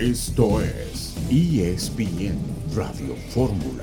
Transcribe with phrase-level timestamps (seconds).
[0.00, 2.38] Esto es ESPN
[2.74, 3.82] Radio Fórmula.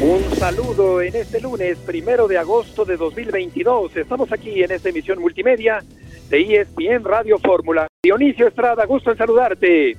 [0.00, 3.96] Un saludo en este lunes, primero de agosto de 2022.
[3.98, 5.84] Estamos aquí en esta emisión multimedia
[6.28, 7.86] de ESPN Radio Fórmula.
[8.02, 9.96] Dionisio Estrada, gusto en saludarte.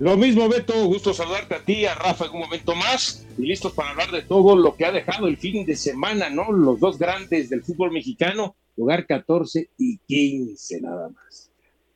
[0.00, 3.74] Lo mismo, Beto, gusto saludarte a ti, a Rafa en un momento más, y listos
[3.74, 6.50] para hablar de todo lo que ha dejado el fin de semana, ¿no?
[6.50, 11.51] Los dos grandes del fútbol mexicano, lugar 14 y 15 nada más.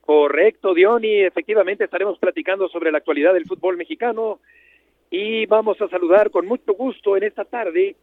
[0.07, 1.25] Correcto, Diony.
[1.25, 4.39] Efectivamente estaremos platicando sobre la actualidad del fútbol mexicano
[5.11, 7.97] y vamos a saludar con mucho gusto en esta tarde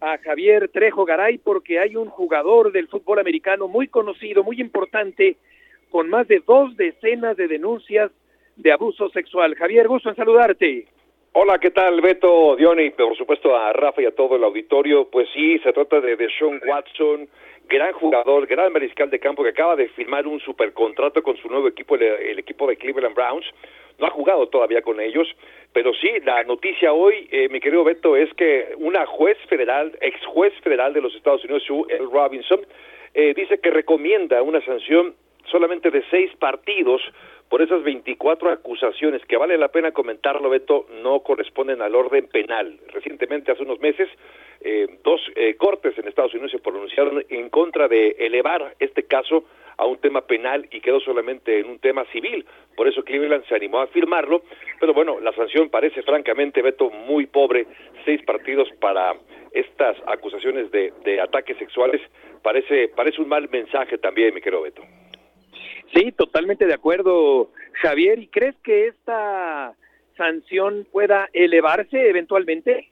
[0.00, 5.36] a Javier Trejo Garay porque hay un jugador del fútbol americano muy conocido, muy importante,
[5.90, 8.12] con más de dos decenas de denuncias
[8.54, 9.56] de abuso sexual.
[9.56, 10.86] Javier, gusto en saludarte.
[11.32, 12.90] Hola, ¿qué tal, Beto, Diony?
[12.90, 15.08] Por supuesto a Rafa y a todo el auditorio.
[15.10, 17.28] Pues sí, se trata de Deshaun Watson,
[17.68, 21.68] gran jugador, gran mariscal de campo que acaba de firmar un supercontrato con su nuevo
[21.68, 23.46] equipo, el, equipo de Cleveland Browns.
[23.98, 25.28] No ha jugado todavía con ellos,
[25.72, 30.24] pero sí, la noticia hoy, eh, mi querido Beto, es que una juez federal, ex
[30.26, 32.06] juez federal de los Estados Unidos, Sue L.
[32.10, 32.60] Robinson,
[33.14, 35.14] eh, dice que recomienda una sanción
[35.50, 37.02] solamente de seis partidos
[37.48, 42.78] por esas 24 acusaciones que vale la pena comentarlo, Beto, no corresponden al orden penal.
[42.92, 44.08] Recientemente, hace unos meses,
[44.60, 49.44] eh, dos eh, cortes Estados Unidos se pronunciaron en contra de elevar este caso
[49.76, 52.44] a un tema penal y quedó solamente en un tema civil.
[52.76, 54.42] Por eso Cleveland se animó a firmarlo.
[54.80, 57.68] Pero bueno, la sanción parece francamente, Beto, muy pobre.
[58.04, 59.14] Seis partidos para
[59.52, 62.00] estas acusaciones de, de ataques sexuales.
[62.42, 64.82] Parece, parece un mal mensaje también, mi querido Beto.
[65.94, 68.18] Sí, totalmente de acuerdo, Javier.
[68.18, 69.76] ¿Y crees que esta
[70.16, 72.88] sanción pueda elevarse eventualmente?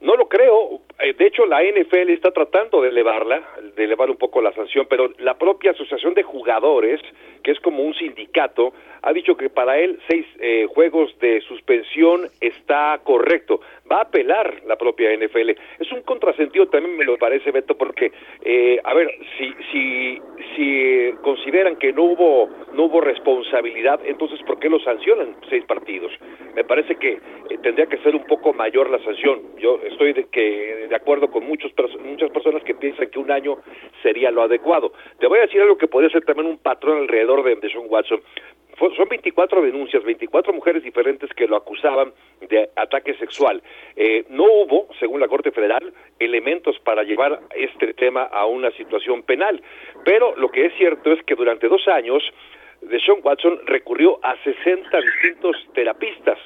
[0.00, 0.80] No lo creo.
[0.98, 3.42] Eh, de hecho, la NFL está tratando de elevarla,
[3.76, 7.00] de elevar un poco la sanción, pero la propia Asociación de Jugadores,
[7.42, 12.28] que es como un sindicato, ha dicho que para él seis eh, juegos de suspensión
[12.40, 13.60] está correcto.
[13.90, 15.50] Va a apelar la propia NFL.
[15.78, 18.10] Es un contrasentido también me lo parece, Beto, porque,
[18.42, 20.20] eh, a ver, si, si,
[20.56, 26.10] si consideran que no hubo, no hubo responsabilidad, entonces ¿por qué lo sancionan seis partidos?
[26.54, 27.20] Me parece que
[27.62, 29.42] tendría que ser un poco mayor la sanción.
[29.58, 31.72] Yo estoy de, que, de acuerdo con muchos,
[32.04, 33.58] muchas personas que piensan que un año
[34.02, 34.92] sería lo adecuado.
[35.18, 37.86] Te voy a decir algo que podría ser también un patrón alrededor de, de Sean
[37.88, 38.20] Watson
[38.78, 42.12] son 24 denuncias, 24 mujeres diferentes que lo acusaban
[42.48, 43.62] de ataque sexual.
[43.96, 49.22] Eh, no hubo, según la Corte Federal, elementos para llevar este tema a una situación
[49.22, 49.62] penal.
[50.04, 52.22] Pero lo que es cierto es que durante dos años,
[52.82, 56.38] Deshaun Watson recurrió a 60 distintos terapistas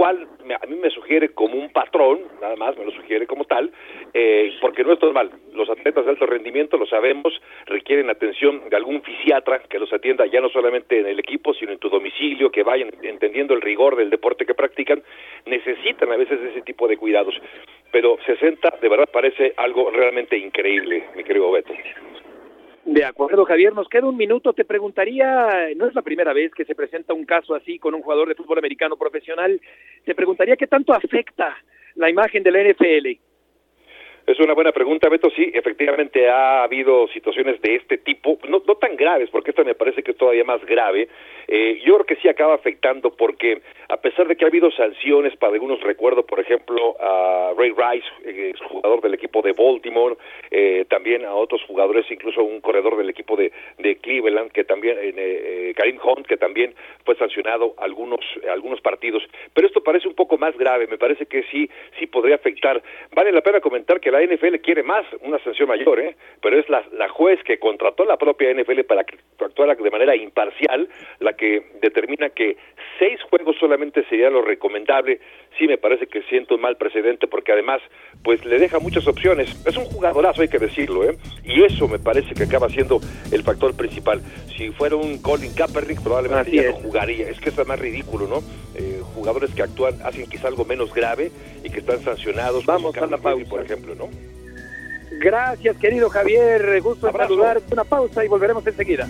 [0.00, 0.26] cual
[0.62, 3.70] a mí me sugiere como un patrón, nada más me lo sugiere como tal,
[4.14, 5.30] eh, porque no es normal.
[5.52, 10.24] Los atletas de alto rendimiento, lo sabemos, requieren atención de algún fisiatra que los atienda
[10.24, 13.94] ya no solamente en el equipo, sino en tu domicilio, que vayan entendiendo el rigor
[13.94, 15.02] del deporte que practican,
[15.44, 17.34] necesitan a veces ese tipo de cuidados.
[17.92, 21.74] Pero 60 de verdad parece algo realmente increíble, mi querido Beto.
[22.90, 24.52] De acuerdo, Javier, nos queda un minuto.
[24.52, 28.02] Te preguntaría, no es la primera vez que se presenta un caso así con un
[28.02, 29.60] jugador de fútbol americano profesional,
[30.04, 31.56] te preguntaría qué tanto afecta
[31.94, 33.29] la imagen de la NFL.
[34.30, 35.28] Es una buena pregunta, Beto.
[35.30, 39.74] Sí, efectivamente ha habido situaciones de este tipo, no, no tan graves, porque esta me
[39.74, 41.08] parece que es todavía más grave.
[41.48, 45.36] Eh, yo creo que sí acaba afectando porque, a pesar de que ha habido sanciones
[45.36, 50.16] para algunos, recuerdo, por ejemplo, a Ray Rice, jugador del equipo de Baltimore,
[50.52, 54.96] eh, también a otros jugadores, incluso un corredor del equipo de, de Cleveland, que también,
[54.98, 56.72] eh, eh, Karim Hunt, que también
[57.04, 59.24] fue sancionado algunos, algunos partidos.
[59.54, 62.80] Pero esto parece un poco más grave, me parece que sí, sí podría afectar.
[63.12, 66.16] Vale la pena comentar que la NFL quiere más, una sanción mayor, ¿eh?
[66.42, 70.16] pero es la, la juez que contrató la propia NFL para que actuara de manera
[70.16, 70.88] imparcial,
[71.18, 72.56] la que determina que
[72.98, 75.20] seis juegos solamente sería lo recomendable.
[75.58, 77.80] Sí me parece que siento un mal precedente porque además
[78.22, 79.50] pues le deja muchas opciones.
[79.66, 81.16] Es un jugadorazo, hay que decirlo, ¿eh?
[81.44, 83.00] y eso me parece que acaba siendo
[83.32, 84.20] el factor principal.
[84.56, 87.28] Si fuera un Colin Kaepernick probablemente ya no jugaría.
[87.28, 88.38] Es que es más ridículo, ¿no?
[88.74, 91.30] Eh, jugadores que actúan, hacen quizá algo menos grave
[91.62, 92.66] y que están sancionados.
[92.66, 93.48] Vamos a la pausa.
[93.48, 94.08] Por ejemplo, ¿no?
[95.20, 96.80] Gracias, querido Javier.
[96.80, 97.60] Gusto en saludar.
[97.70, 99.06] Una pausa y volveremos enseguida.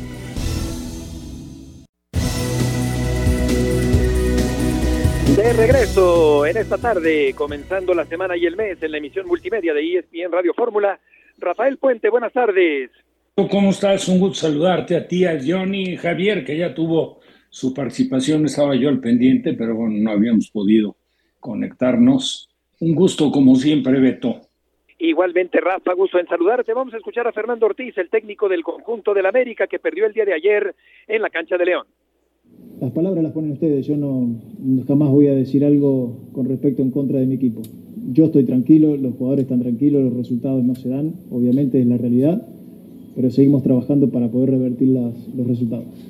[5.37, 9.73] De regreso en esta tarde, comenzando la semana y el mes en la emisión multimedia
[9.73, 10.99] de ESPN Radio Fórmula.
[11.39, 12.91] Rafael Puente, buenas tardes.
[13.37, 14.09] ¿Cómo estás?
[14.09, 17.20] Un gusto saludarte a ti, a Johnny, Javier, que ya tuvo
[17.51, 20.97] su participación, estaba yo al pendiente, pero bueno, no habíamos podido
[21.41, 22.49] conectarnos.
[22.81, 24.41] Un gusto, como siempre, Beto.
[24.99, 26.73] Igualmente, Rafa, gusto en saludarte.
[26.73, 30.13] Vamos a escuchar a Fernando Ortiz, el técnico del conjunto del América, que perdió el
[30.13, 30.75] día de ayer
[31.09, 31.87] en la cancha de León.
[32.81, 34.41] Las palabras las ponen ustedes, yo no
[34.87, 37.63] jamás voy a decir algo con respecto en contra de mi equipo.
[38.13, 41.99] Yo estoy tranquilo, los jugadores están tranquilos, los resultados no se dan, obviamente es la
[41.99, 42.47] realidad,
[43.15, 46.10] pero seguimos trabajando para poder revertir los resultados.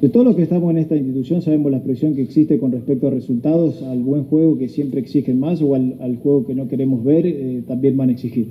[0.00, 3.08] De todos los que estamos en esta institución sabemos la presión que existe con respecto
[3.08, 7.04] a resultados, al buen juego que siempre exigen más o al, juego que no queremos
[7.04, 8.46] ver, eh, también van a exigir.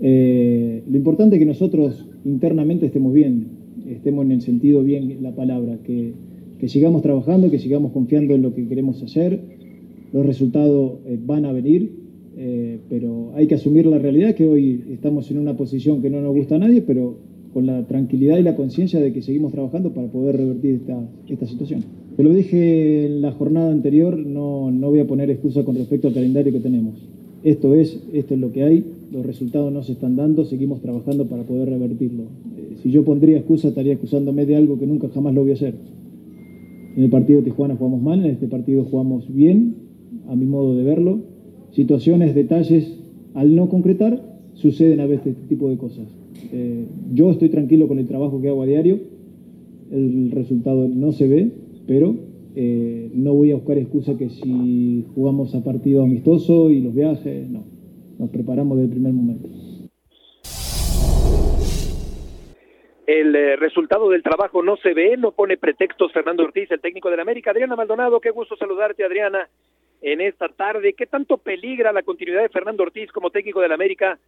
[0.00, 3.48] Eh, lo importante es que nosotros internamente estemos bien,
[3.88, 6.12] estemos en el sentido bien la palabra, que
[6.60, 9.40] que sigamos trabajando, que sigamos confiando en lo que queremos hacer.
[10.12, 12.06] Los resultados eh, van a venir,
[12.90, 16.34] pero hay que asumir la realidad que hoy estamos en una posición que no nos
[16.34, 17.16] gusta a nadie, pero
[17.56, 21.46] con la tranquilidad y la conciencia de que seguimos trabajando para poder revertir esta, esta
[21.46, 21.84] situación.
[22.14, 26.08] Te lo dije en la jornada anterior, no, no voy a poner excusa con respecto
[26.08, 26.96] al calendario que tenemos.
[27.44, 31.28] Esto es, esto es lo que hay, los resultados no se están dando, seguimos trabajando
[31.28, 32.24] para poder revertirlo.
[32.24, 35.54] Eh, si yo pondría excusa, estaría excusándome de algo que nunca jamás lo voy a
[35.54, 35.72] hacer.
[36.94, 39.76] En el partido de Tijuana jugamos mal, en este partido jugamos bien,
[40.28, 41.20] a mi modo de verlo.
[41.72, 42.98] Situaciones, detalles,
[43.32, 44.20] al no concretar,
[44.52, 46.06] suceden a veces este tipo de cosas.
[46.52, 48.98] Eh, yo estoy tranquilo con el trabajo que hago a diario,
[49.90, 51.50] el resultado no se ve,
[51.86, 52.14] pero
[52.54, 57.48] eh, no voy a buscar excusa que si jugamos a partido amistoso y los viajes,
[57.48, 57.64] no,
[58.18, 59.48] nos preparamos desde el primer momento.
[63.06, 67.08] El eh, resultado del trabajo no se ve, no pone pretextos Fernando Ortiz, el técnico
[67.08, 67.52] de la América.
[67.52, 69.48] Adriana Maldonado, qué gusto saludarte, Adriana,
[70.02, 70.94] en esta tarde.
[70.94, 74.18] ¿Qué tanto peligra la continuidad de Fernando Ortiz como técnico de la América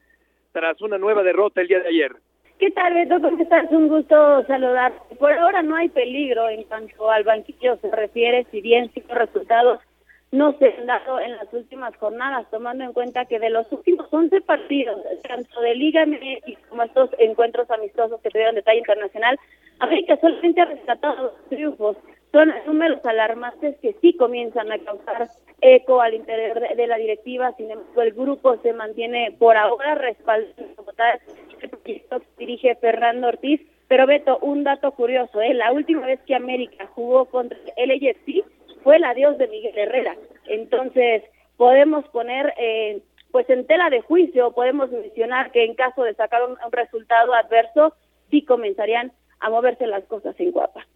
[0.58, 2.16] tras una nueva derrota el día de ayer?
[2.58, 3.20] ¿Qué tal, Beto?
[3.20, 3.70] ¿Cómo estás?
[3.70, 5.14] Un gusto saludarte.
[5.14, 9.78] Por ahora no hay peligro en cuanto al banquillo se refiere, si bien cinco resultados
[10.32, 14.08] no se han dado en las últimas jornadas, tomando en cuenta que de los últimos
[14.10, 19.38] 11 partidos, tanto de Liga MX como estos encuentros amistosos que tuvieron de talla internacional,
[19.78, 21.96] América solamente ha rescatado dos triunfos.
[22.32, 25.28] Son números alarmantes que sí comienzan a causar
[25.60, 30.84] eco al interior de, la directiva, sin embargo el grupo se mantiene por ahora respaldando
[31.84, 32.02] que
[32.38, 33.60] dirige Fernando Ortiz.
[33.88, 35.54] Pero Beto, un dato curioso, ¿eh?
[35.54, 38.44] la última vez que América jugó contra el LAFC
[38.82, 40.14] fue el adiós de Miguel Herrera.
[40.46, 41.22] Entonces,
[41.56, 43.00] podemos poner eh,
[43.30, 47.94] pues en tela de juicio, podemos mencionar que en caso de sacar un, resultado adverso,
[48.30, 50.86] sí comenzarían a moverse las cosas en Guapa.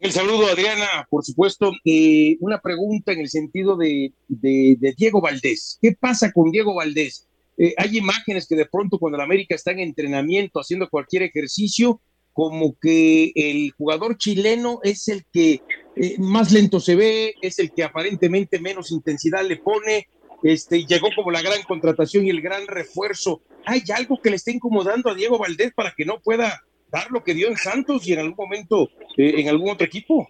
[0.00, 1.72] El saludo, Adriana, por supuesto.
[1.84, 5.78] Eh, una pregunta en el sentido de, Diego Valdés.
[5.82, 7.28] ¿Qué pasa con Diego Valdés?
[7.58, 12.00] Eh, hay imágenes que de pronto cuando la América está en entrenamiento, haciendo cualquier ejercicio,
[12.32, 15.60] como que el jugador chileno es el que
[15.96, 20.08] eh, más lento se ve, es el que aparentemente menos intensidad le pone,
[20.42, 23.42] este, llegó como la gran contratación y el gran refuerzo.
[23.66, 27.22] ¿Hay algo que le esté incomodando a Diego Valdés para que no pueda dar lo
[27.22, 30.26] que dio en Santos y en algún momento eh, en algún otro equipo?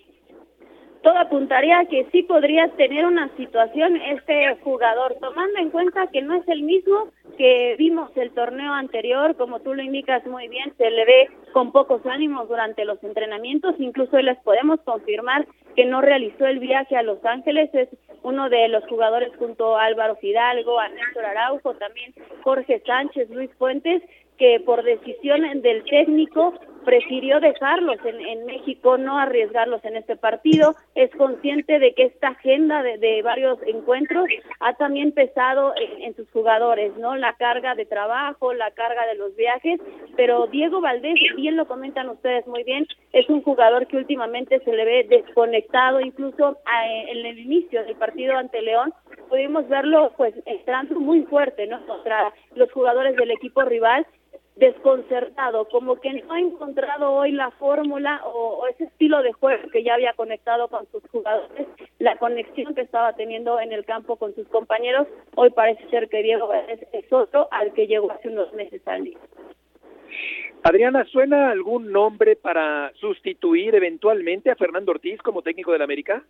[1.03, 6.23] todo apuntaría a que sí podría tener una situación este jugador, tomando en cuenta que
[6.23, 7.09] no es el mismo
[7.39, 11.73] que vimos el torneo anterior, como tú lo indicas muy bien, se le ve con
[11.73, 17.03] pocos ánimos durante los entrenamientos, incluso les podemos confirmar que no realizó el viaje a
[17.03, 17.89] Los Ángeles, es
[18.23, 23.51] uno de los jugadores junto a Álvaro Fidalgo, a Néstor Araujo, también Jorge Sánchez, Luis
[23.57, 24.03] Fuentes,
[24.41, 26.55] que por decisión del técnico
[26.87, 30.75] prefirió dejarlos en, México, no arriesgarlos en este partido.
[30.95, 34.25] Es consciente de que esta agenda de, varios encuentros
[34.61, 37.17] ha también pesado en, sus jugadores, ¿no?
[37.17, 39.79] La carga de trabajo, la carga de los viajes,
[40.17, 44.73] pero Diego Valdés, bien lo comentan ustedes muy bien, es un jugador que últimamente se
[44.73, 46.57] le ve desconectado, incluso
[47.11, 48.95] en el inicio del partido ante León,
[49.29, 51.85] pudimos verlo pues entrando muy fuerte, ¿no?
[51.87, 54.07] Contra los jugadores del equipo rival
[54.61, 59.83] desconcertado, como que no ha encontrado hoy la fórmula o, ese estilo de juego que
[59.83, 61.67] ya había conectado con sus jugadores,
[61.99, 66.23] la conexión que estaba teniendo en el campo con sus compañeros, hoy parece ser que
[66.23, 69.19] Diego es, otro al que llegó hace unos meses al día.
[70.63, 76.23] Adriana, ¿suena algún nombre para sustituir eventualmente a Fernando Ortiz como técnico del América?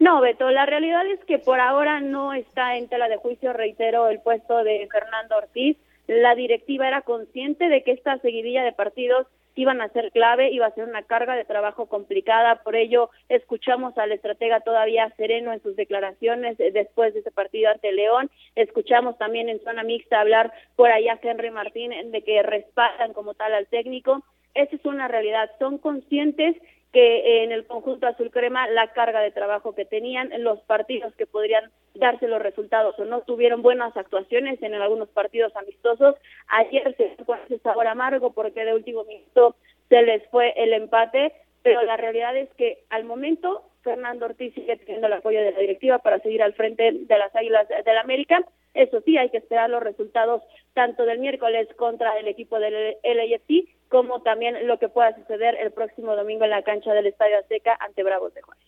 [0.00, 4.08] No, Beto, la realidad es que por ahora no está en tela de juicio, reitero,
[4.08, 5.76] el puesto de Fernando Ortiz
[6.08, 10.66] la directiva era consciente de que esta seguidilla de partidos iban a ser clave, iba
[10.66, 15.60] a ser una carga de trabajo complicada, por ello escuchamos al estratega todavía sereno en
[15.62, 20.52] sus declaraciones eh, después de ese partido ante León, escuchamos también en zona mixta hablar
[20.76, 24.22] por allá Henry Martín de que respaldan como tal al técnico,
[24.54, 26.56] esa es una realidad, son conscientes
[26.92, 31.26] que en el conjunto azul crema la carga de trabajo que tenían, los partidos que
[31.26, 36.14] podrían darse los resultados o no tuvieron buenas actuaciones en algunos partidos amistosos.
[36.48, 39.56] Ayer se fue ese sabor amargo porque de último minuto
[39.88, 44.76] se les fue el empate, pero la realidad es que al momento Fernando Ortiz sigue
[44.76, 48.00] teniendo el apoyo de la directiva para seguir al frente de las Águilas del la
[48.00, 48.44] América.
[48.78, 50.40] Eso sí, hay que esperar los resultados
[50.72, 55.72] tanto del miércoles contra el equipo del LAFC como también lo que pueda suceder el
[55.72, 58.64] próximo domingo en la cancha del Estadio Azteca ante Bravos de Juárez.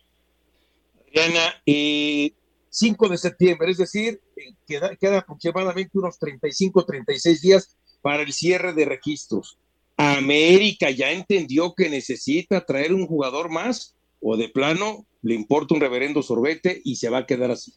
[1.06, 2.34] Adriana, y
[2.70, 8.32] 5 de septiembre, es decir, eh, queda, queda aproximadamente unos 35, 36 días para el
[8.32, 9.58] cierre de registros.
[9.96, 15.80] América ya entendió que necesita traer un jugador más o de plano le importa un
[15.80, 17.74] reverendo sorbete y se va a quedar así.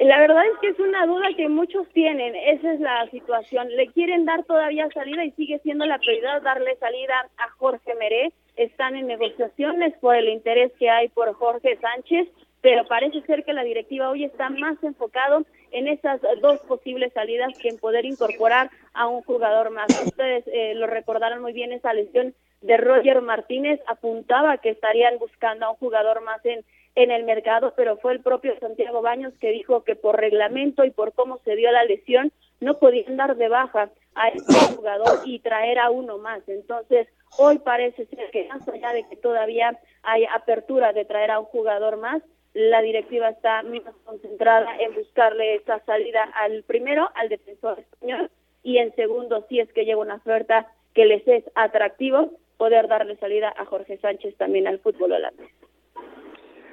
[0.00, 3.68] La verdad es que es una duda que muchos tienen, esa es la situación.
[3.76, 8.32] Le quieren dar todavía salida y sigue siendo la prioridad darle salida a Jorge Meré.
[8.56, 12.28] Están en negociaciones por el interés que hay por Jorge Sánchez,
[12.62, 17.52] pero parece ser que la directiva hoy está más enfocado en esas dos posibles salidas
[17.60, 19.88] que en poder incorporar a un jugador más.
[20.06, 25.66] Ustedes eh, lo recordaron muy bien, esa lesión de Roger Martínez apuntaba que estarían buscando
[25.66, 29.50] a un jugador más en en el mercado, pero fue el propio Santiago Baños que
[29.50, 33.48] dijo que por reglamento y por cómo se dio la lesión no podían dar de
[33.48, 36.46] baja a este jugador y traer a uno más.
[36.48, 41.40] Entonces, hoy parece ser que más allá de que todavía hay apertura de traer a
[41.40, 47.28] un jugador más, la directiva está más concentrada en buscarle esa salida al primero, al
[47.28, 48.30] defensor español,
[48.62, 53.16] y en segundo, si es que llega una oferta que les es atractivo, poder darle
[53.16, 55.50] salida a Jorge Sánchez también al fútbol holandés.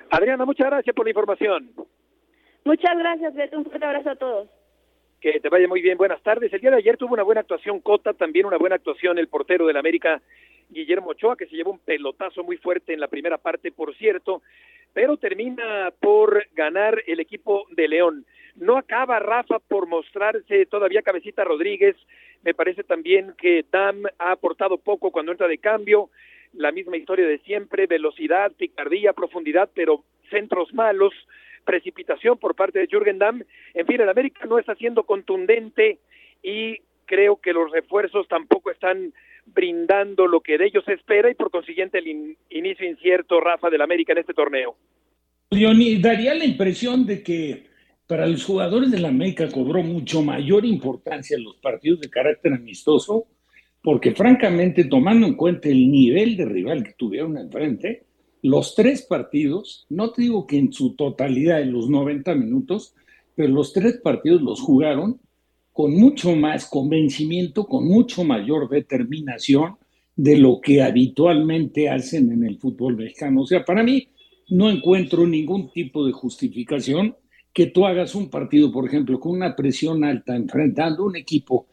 [0.10, 1.72] Adriana, muchas gracias por la información.
[2.64, 3.58] Muchas gracias, Beto.
[3.58, 4.50] Un fuerte abrazo a todos.
[5.22, 5.98] Que te vaya muy bien.
[5.98, 6.52] Buenas tardes.
[6.54, 9.66] El día de ayer tuvo una buena actuación Cota, también una buena actuación el portero
[9.66, 10.22] del América,
[10.70, 14.42] Guillermo Ochoa, que se llevó un pelotazo muy fuerte en la primera parte, por cierto,
[14.94, 18.26] pero termina por ganar el equipo de León.
[18.56, 21.96] No acaba Rafa por mostrarse todavía Cabecita Rodríguez.
[22.44, 26.10] Me parece también que Dam ha aportado poco cuando entra de cambio
[26.58, 31.14] la misma historia de siempre, velocidad, picardía, profundidad, pero centros malos,
[31.64, 33.44] precipitación por parte de Jürgen Damm.
[33.74, 36.00] En fin, el América no está siendo contundente
[36.44, 39.14] y creo que los refuerzos tampoco están
[39.46, 43.82] brindando lo que de ellos se espera y por consiguiente el inicio incierto, Rafa, del
[43.82, 44.76] América en este torneo.
[45.52, 47.68] Leoni, daría la impresión de que
[48.08, 53.28] para los jugadores del América cobró mucho mayor importancia los partidos de carácter amistoso
[53.88, 58.03] porque francamente, tomando en cuenta el nivel de rival que tuvieron enfrente,
[58.41, 62.94] los tres partidos, no te digo que en su totalidad en los 90 minutos,
[63.34, 65.22] pero los tres partidos los jugaron
[65.72, 69.77] con mucho más convencimiento, con mucho mayor determinación
[70.17, 73.44] de lo que habitualmente hacen en el fútbol mexicano.
[73.44, 74.10] O sea, para mí
[74.50, 77.15] no encuentro ningún tipo de justificación
[77.53, 81.67] que tú hagas un partido, por ejemplo, con una presión alta, enfrentando un equipo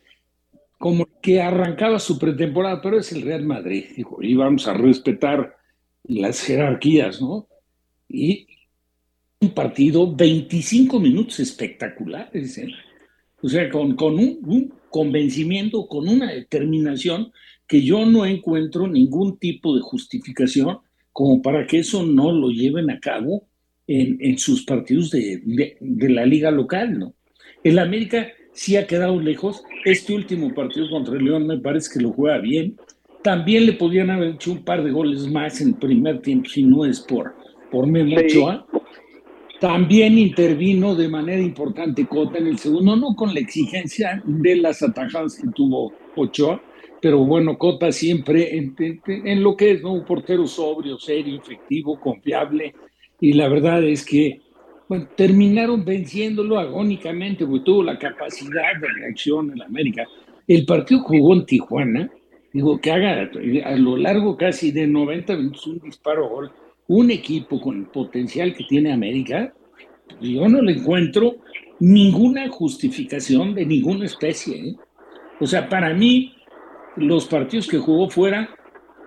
[0.85, 5.57] como que arrancaba su pretemporada, pero es el Real Madrid, dijo, y vamos a respetar
[6.03, 7.49] las jerarquías, ¿no?
[8.07, 8.47] Y
[9.41, 12.69] un partido, 25 minutos espectaculares, ¿eh?
[13.41, 17.33] O sea, con, con un, convencimiento, con una determinación
[17.67, 20.81] que yo no encuentro ningún tipo de justificación
[21.13, 23.49] como para que eso no lo lleven a cabo
[23.87, 27.15] en, en sus partidos de, de, de la liga local, ¿no?
[27.63, 29.63] El América sí ha quedado lejos.
[29.85, 32.77] Este último partido contra el León me parece que lo juega bien.
[33.23, 36.63] También le podían haber hecho un par de goles más en el primer tiempo, si
[36.63, 37.35] no es por,
[37.71, 38.67] por Memo Ochoa.
[39.61, 44.83] También intervino de manera importante Cota en el segundo, no con la exigencia de las
[44.83, 46.61] atajadas que tuvo Ochoa,
[47.01, 49.93] pero bueno, Cota siempre en, en, en lo que es ¿no?
[49.93, 52.75] un portero sobrio, serio, efectivo, confiable,
[53.21, 54.41] y la verdad es que
[54.89, 60.07] bueno, terminaron venciéndolo agónicamente, porque tuvo la capacidad de reacción en América.
[60.47, 62.11] El partido jugó en Tijuana,
[62.53, 63.31] digo, que haga
[63.65, 66.53] a lo largo casi de 90 minutos un disparo gol,
[66.87, 69.55] un equipo con el potencial que tiene América,
[70.21, 71.37] yo no le encuentro
[71.81, 74.57] ninguna justificación de ninguna especie.
[74.57, 74.77] ¿eh?
[75.41, 76.35] O sea, para mí,
[76.97, 78.51] los partidos que jugó fuera,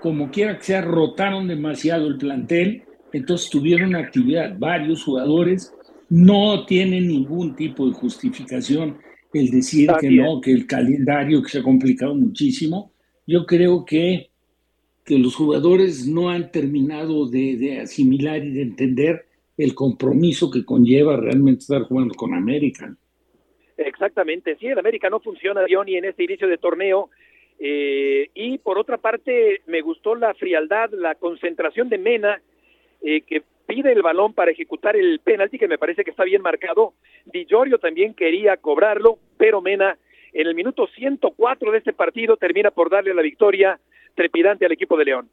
[0.02, 5.74] como quiera que sea, rotaron demasiado el plantel, entonces tuvieron actividad varios jugadores,
[6.10, 8.98] no tienen ningún tipo de justificación
[9.34, 10.26] el decir Está que bien.
[10.26, 12.92] no, que el calendario que se ha complicado muchísimo.
[13.26, 14.30] Yo creo que,
[15.06, 19.26] que los jugadores no han terminado de, de, asimilar y de entender
[19.58, 22.96] el compromiso que conlleva realmente estar jugando con América.
[23.76, 27.10] Exactamente, sí, el América no funciona, Johnny, en este inicio de torneo.
[27.60, 32.42] Eh, y por otra parte, me gustó la frialdad, la concentración de Mena,
[33.10, 36.42] eh, que pide el balón para ejecutar el penalti, que me parece que está bien
[36.42, 36.94] marcado.
[37.24, 39.98] Di Giorgio también quería cobrarlo, pero Mena
[40.34, 43.80] en el minuto 104 de este partido termina por darle la victoria
[44.14, 45.30] trepidante al equipo de León.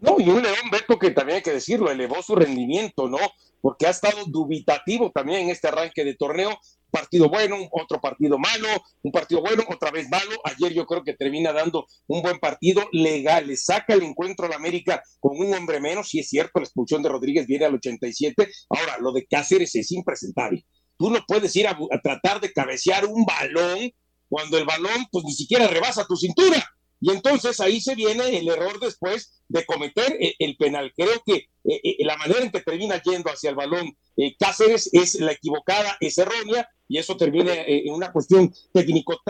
[0.00, 3.16] No, y un León Beto que también hay que decirlo, elevó su rendimiento, ¿no?
[3.62, 6.50] Porque ha estado dubitativo también en este arranque de torneo.
[6.92, 8.68] Partido bueno, otro partido malo,
[9.02, 10.30] un partido bueno, otra vez malo.
[10.44, 13.46] Ayer yo creo que termina dando un buen partido legal.
[13.46, 16.10] Le saca el encuentro al América con un hombre menos.
[16.10, 18.46] Si es cierto, la expulsión de Rodríguez viene al 87.
[18.68, 20.66] Ahora, lo de Cáceres es impresentable.
[20.98, 23.90] Tú no puedes ir a, a tratar de cabecear un balón
[24.28, 26.62] cuando el balón pues ni siquiera rebasa tu cintura.
[27.02, 30.92] Y entonces ahí se viene el error después de cometer el, penal.
[30.96, 34.88] Creo que eh, eh, la manera en que termina yendo hacia el balón eh, Cáceres
[34.92, 39.20] es la equivocada, es errónea, y eso termina en una cuestión técnico,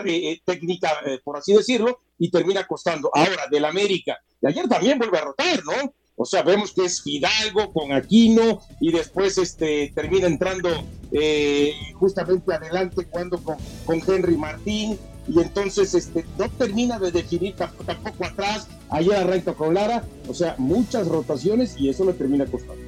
[0.45, 3.09] técnica, por así decirlo, y termina costando.
[3.11, 5.93] Ahora, del América, y ayer también vuelve a rotar, ¿no?
[6.15, 10.69] O sea, vemos que es Fidalgo con Aquino y después este, termina entrando
[11.95, 18.67] justamente adelante cuando con Henry Martín y entonces este, no termina de definir tampoco, atrás,
[18.89, 22.81] ayer arranca con Lara, o sea, muchas rotaciones y eso le termina costando.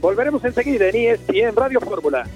[0.00, 2.28] Volveremos enseguida en ESPN Radio Fórmula.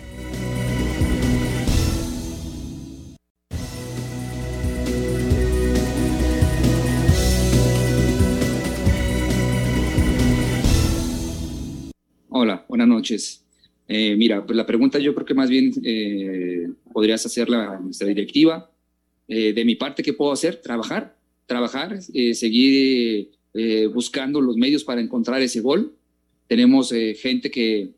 [12.29, 13.45] Hola, buenas noches.
[13.88, 18.07] Eh, mira, pues la pregunta yo creo que más bien eh, podrías hacerla a nuestra
[18.07, 18.70] directiva
[19.33, 20.57] eh, de mi parte, ¿qué puedo hacer?
[20.57, 25.95] Trabajar, trabajar, eh, seguir eh, buscando los medios para encontrar ese gol.
[26.49, 27.93] Tenemos gente que,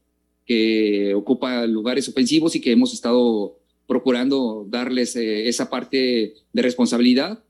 [0.45, 7.43] que ocupa lugares ofensivos y que hemos estado procurando darles esa parte de responsabilidad.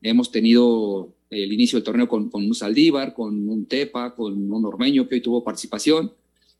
[0.00, 4.64] Hemos tenido el inicio del torneo con, con un Saldívar, con un Tepa, con un
[4.64, 6.10] Ormeño que hoy tuvo participación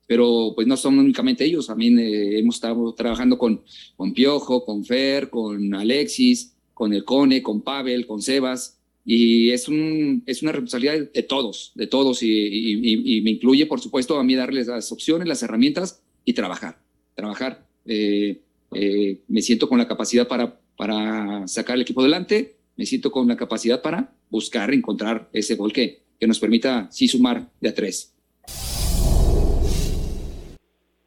[0.08, 3.62] pero pues no son únicamente ellos, también hemos estado trabajando con,
[3.96, 9.66] con Piojo, con Fer, con Alexis, con el Cone, con Pavel, con Sebas, y es,
[9.66, 14.34] un, es una responsabilidad de todos, de todos, y, me incluye, por supuesto, a mí
[14.34, 16.76] darles las opciones, las herramientas y trabajar,
[17.14, 17.64] trabajar.
[17.86, 18.42] Eh,
[18.74, 23.26] eh, me siento con la capacidad para, para sacar el equipo adelante, me siento con
[23.26, 27.74] la capacidad para buscar, encontrar ese gol que, que nos permita sí sumar de a
[27.74, 28.14] tres.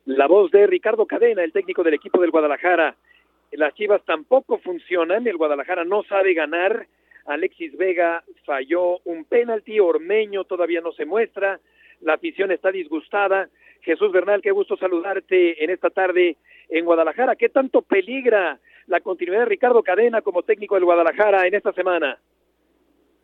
[0.06, 2.98] La voz de Ricardo Cadena, el técnico del equipo del Guadalajara
[3.52, 6.88] las Chivas tampoco funcionan, el Guadalajara no sabe ganar,
[7.26, 11.60] Alexis Vega falló un penalti, Ormeño todavía no se muestra,
[12.02, 13.50] la afición está disgustada.
[13.82, 16.38] Jesús Bernal, qué gusto saludarte en esta tarde
[16.70, 17.36] en Guadalajara.
[17.36, 22.20] ¿Qué tanto peligra la continuidad de Ricardo Cadena como técnico del Guadalajara en esta semana?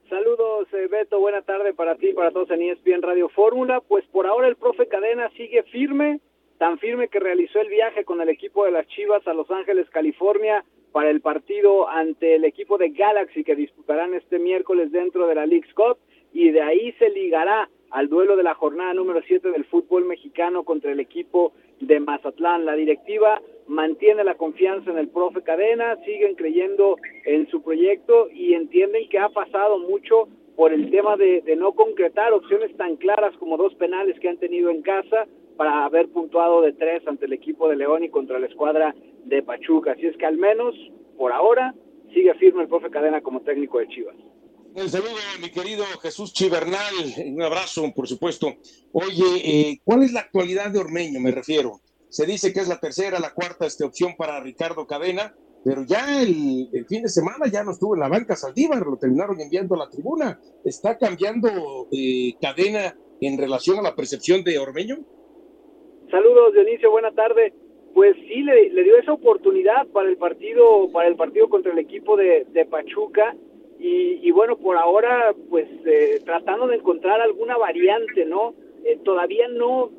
[0.10, 1.20] Saludos, eh, Beto.
[1.20, 3.82] Buena tarde para ti, para todos en ESPN Radio Fórmula.
[3.82, 6.20] Pues por ahora el profe Cadena sigue firme,
[6.58, 9.90] tan firme que realizó el viaje con el equipo de las Chivas a Los Ángeles,
[9.90, 15.36] California, para el partido ante el equipo de Galaxy que disputarán este miércoles dentro de
[15.36, 15.98] la League Cup
[16.32, 20.64] y de ahí se ligará al duelo de la jornada número 7 del fútbol mexicano
[20.64, 22.66] contra el equipo de Mazatlán.
[22.66, 28.54] La directiva mantiene la confianza en el profe Cadena, siguen creyendo en su proyecto y
[28.54, 33.36] entienden que ha pasado mucho por el tema de, de no concretar opciones tan claras
[33.38, 37.34] como dos penales que han tenido en casa, para haber puntuado de tres ante el
[37.34, 39.94] equipo de León y contra la escuadra de Pachuca.
[39.94, 40.76] Así es que al menos
[41.18, 41.74] por ahora
[42.14, 44.16] sigue firme el profe Cadena como técnico de Chivas.
[44.76, 46.94] Un saludo, mi querido Jesús Chivernal.
[47.26, 48.56] Un abrazo, por supuesto.
[48.92, 51.22] Oye, eh, ¿cuál es la actualidad de Ormeño?
[51.22, 51.80] Me refiero.
[52.10, 56.22] Se dice que es la tercera, la cuarta este, opción para Ricardo Cadena, pero ya
[56.22, 59.80] el, fin de semana ya no estuvo en la banca Saldívar, lo terminaron enviando a
[59.80, 60.40] la tribuna.
[60.64, 65.00] ¿Está cambiando eh, Cadena en relación a la percepción de Ormeño?
[66.16, 67.52] Saludos Dionisio, buena tarde.
[67.94, 72.16] Pues sí, le, dio esa oportunidad para el partido, para el partido contra el equipo
[72.16, 73.36] de, Pachuca
[73.78, 78.54] y, bueno, por ahora pues eh, tratando de encontrar alguna variante, ¿no?
[78.86, 79.92] Eh, todavía no,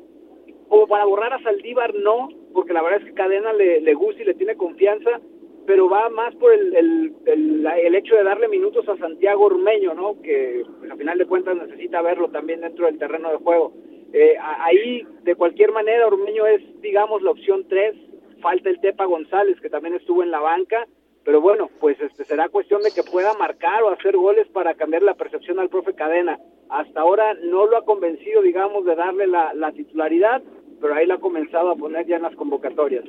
[0.67, 4.23] como para borrar a Saldívar no, porque la verdad es que Cadena le, le gusta
[4.23, 5.21] y le tiene confianza,
[5.67, 10.19] pero va más por el, el, el, hecho de darle minutos a Santiago Ormeño, ¿no?
[10.23, 13.73] Que pues, a final de cuentas necesita verlo también dentro del terreno de juego.
[14.13, 17.95] Eh, ahí, de cualquier manera, Ormeño es, digamos, la opción 3.
[18.41, 20.87] Falta el Tepa González, que también estuvo en la banca.
[21.27, 25.03] Pero bueno, pues este será cuestión de que pueda marcar o hacer goles para cambiar
[25.03, 26.39] la percepción al profe Cadena.
[26.69, 30.41] Hasta ahora no lo ha convencido, digamos, de darle la, titularidad,
[30.79, 33.03] pero ahí lo ha comenzado a poner ya en las convocatorias.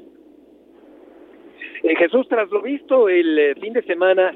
[1.84, 4.34] Eh, Jesús, tras lo visto el eh, fin de semana,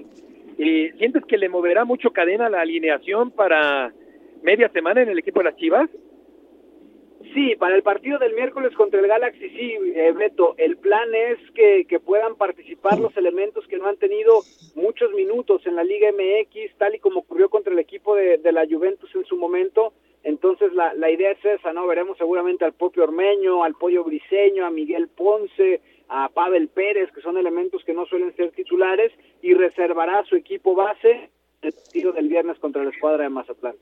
[0.58, 3.92] eh, ¿sientes que le moverá mucho cadena la alineación para
[4.42, 5.90] media semana en el equipo de las Chivas?
[7.34, 10.54] Sí, para el partido del miércoles contra el Galaxy, sí, eh, Beto.
[10.58, 14.40] El plan es que, que, puedan participar los elementos que no han tenido
[14.74, 18.52] muchos minutos en la Liga MX, tal y como ocurrió contra el equipo de, de
[18.52, 19.92] la Juventus en su momento.
[20.24, 21.86] Entonces la, la idea es esa, ¿no?
[21.86, 27.22] Veremos seguramente al propio Ormeño, al Pollo Briseño, a Miguel Ponce, a Pavel Pérez, que
[27.22, 31.30] son elementos que no suelen ser titulares, y reservará su equipo base
[31.62, 33.76] el partido del viernes contra la escuadra de Mazatlán.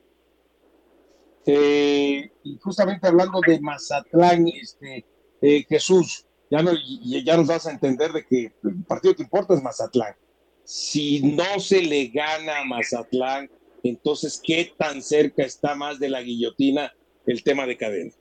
[1.45, 5.05] Eh, y justamente hablando de Mazatlán, este,
[5.41, 6.71] eh, Jesús, ya, no,
[7.03, 10.15] ya nos vas a entender de que el partido que importa es Mazatlán.
[10.63, 13.49] Si no se le gana a Mazatlán,
[13.83, 16.93] entonces, ¿qué tan cerca está más de la guillotina
[17.25, 18.11] el tema de cadena?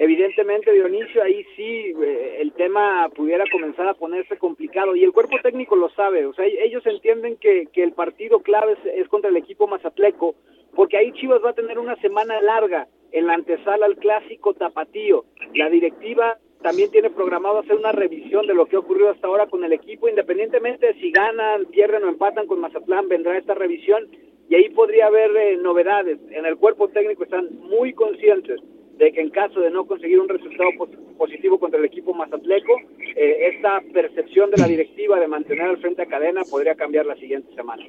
[0.00, 5.38] Evidentemente, Dionisio, ahí sí eh, el tema pudiera comenzar a ponerse complicado y el cuerpo
[5.42, 9.36] técnico lo sabe, o sea, ellos entienden que, que el partido clave es, contra el
[9.36, 10.36] equipo mazatleco,
[10.76, 15.24] porque ahí Chivas va a tener una semana larga en la antesala al clásico tapatío.
[15.54, 19.48] La directiva también tiene programado hacer una revisión de lo que ha ocurrido hasta ahora
[19.48, 24.06] con el equipo, independientemente de si ganan, pierden o empatan con Mazatlán, vendrá esta revisión
[24.48, 26.20] y ahí podría haber eh, novedades.
[26.30, 28.60] En el cuerpo técnico están muy conscientes
[28.98, 30.70] de que en caso de no conseguir un resultado
[31.16, 32.72] positivo contra el equipo mazatleco,
[33.14, 37.14] eh, esta percepción de la directiva de mantener al frente a cadena podría cambiar la
[37.16, 37.84] siguiente semana.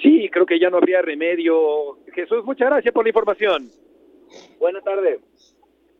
[0.00, 1.98] Sí, creo que ya no habría remedio.
[2.14, 3.68] Jesús, muchas gracias por la información.
[4.60, 5.20] Buenas tardes.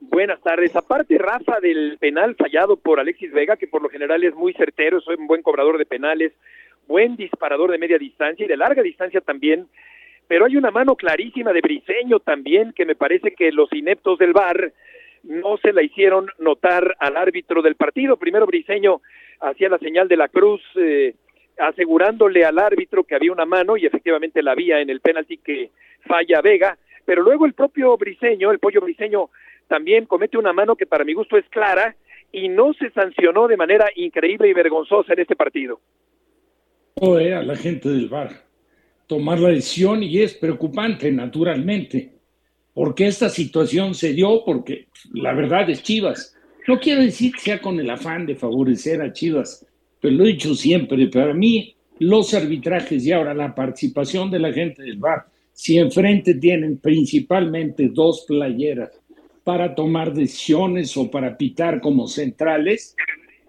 [0.00, 0.76] Buenas tardes.
[0.76, 5.00] Aparte, Rafa, del penal fallado por Alexis Vega, que por lo general es muy certero,
[5.00, 6.32] soy un buen cobrador de penales,
[6.86, 9.66] buen disparador de media distancia y de larga distancia también,
[10.28, 14.34] pero hay una mano clarísima de Briseño también, que me parece que los ineptos del
[14.34, 14.72] VAR
[15.24, 18.18] no se la hicieron notar al árbitro del partido.
[18.18, 19.00] Primero Briseño
[19.40, 21.14] hacía la señal de la cruz, eh,
[21.58, 25.70] asegurándole al árbitro que había una mano y efectivamente la había en el penalti que
[26.06, 29.30] falla Vega, pero luego el propio Briseño, el pollo Briseño,
[29.66, 31.96] también comete una mano que para mi gusto es clara
[32.30, 35.80] y no se sancionó de manera increíble y vergonzosa en este partido.
[36.96, 38.47] O era la gente del bar
[39.08, 42.12] tomar la decisión y es preocupante, naturalmente,
[42.74, 46.36] porque esta situación se dio porque la verdad es Chivas.
[46.68, 49.66] No quiero decir que sea con el afán de favorecer a Chivas,
[50.00, 54.52] pero lo he dicho siempre, para mí los arbitrajes y ahora la participación de la
[54.52, 58.90] gente del bar, si enfrente tienen principalmente dos playeras
[59.42, 62.94] para tomar decisiones o para pitar como centrales,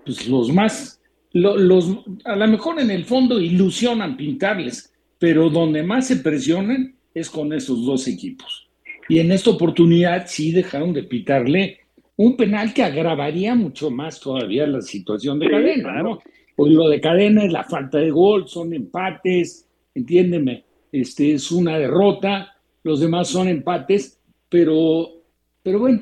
[0.06, 1.02] pues los más,
[1.34, 7.30] los, a lo mejor en el fondo ilusionan pintarles, pero donde más se presionan es
[7.30, 8.68] con esos dos equipos.
[9.08, 11.80] Y en esta oportunidad sí dejaron de pitarle
[12.16, 16.20] un penal que agravaría mucho más todavía la situación de cadena, ¿no?
[16.56, 21.78] Pues lo de cadena es la falta de gol, son empates, entiéndeme, este es una
[21.78, 25.20] derrota, los demás son empates, pero
[25.64, 26.02] pero bueno,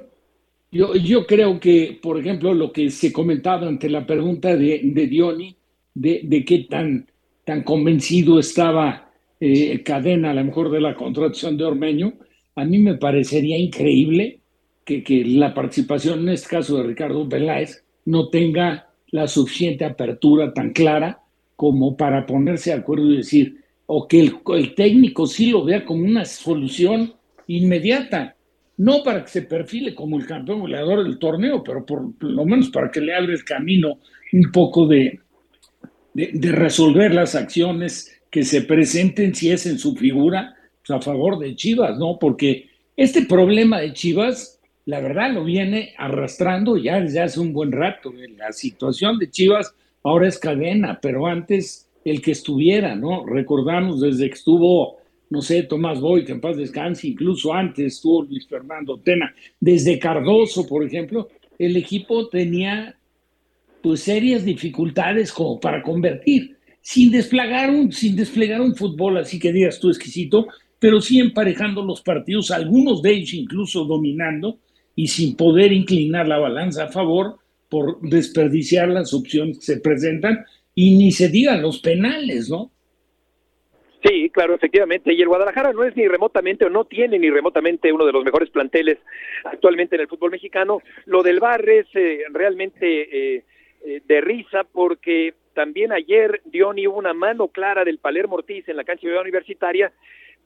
[0.72, 5.08] yo, yo creo que, por ejemplo, lo que se comentaba ante la pregunta de, de
[5.08, 5.56] Diony,
[5.94, 7.08] de, de, qué tan,
[7.44, 9.07] tan convencido estaba
[9.40, 12.14] eh, Cadena, a lo mejor, de la contratación de Ormeño,
[12.56, 14.40] a mí me parecería increíble
[14.84, 20.54] que, que la participación, en este caso de Ricardo Peláez, no tenga la suficiente apertura
[20.54, 21.22] tan clara
[21.56, 25.86] como para ponerse de acuerdo y decir, o que el, el técnico sí lo vea
[25.86, 27.14] como una solución
[27.48, 28.36] inmediata.
[28.78, 32.70] No para que se perfile como el campeón goleador del torneo, pero por lo menos
[32.70, 34.00] para que le abre el camino
[34.34, 35.20] un poco de,
[36.14, 41.40] de, resolver las acciones que se presenten si es en su figura pues, a favor
[41.40, 42.18] de Chivas, ¿no?
[42.20, 47.72] Porque este problema de Chivas, la verdad, lo viene arrastrando ya desde hace un buen
[47.72, 48.14] rato.
[48.38, 53.26] La situación de Chivas ahora es cadena, pero antes el que estuviera, ¿no?
[53.26, 54.98] Recordamos desde que estuvo
[55.30, 60.00] no sé, Tomás Boy, que en paz descanse, incluso antes estuvo Luis Fernando Tena, desde
[60.00, 61.28] Cardoso, por ejemplo,
[61.60, 62.96] el equipo tenía
[63.82, 66.57] pues serias dificultades como para convertir,
[66.88, 70.48] sin desplegar un, sin desplegar un fútbol así que digas tú exquisito,
[70.80, 74.60] pero sí emparejando los partidos, algunos de ellos incluso dominando
[74.96, 80.46] y sin poder inclinar la balanza a favor por desperdiciar las opciones que se presentan
[80.76, 82.72] y ni se digan los penales, ¿no?
[84.02, 85.14] Sí, claro, efectivamente.
[85.14, 88.24] Y el Guadalajara no es ni remotamente o no tiene ni remotamente uno de los
[88.24, 88.98] mejores planteles
[89.44, 90.82] actualmente en el fútbol mexicano.
[91.06, 93.44] Lo del Bar es eh, realmente eh,
[93.86, 98.78] eh, de risa porque también ayer dio ni una mano clara del Palermo Ortiz en
[98.78, 99.92] la cancha universitaria,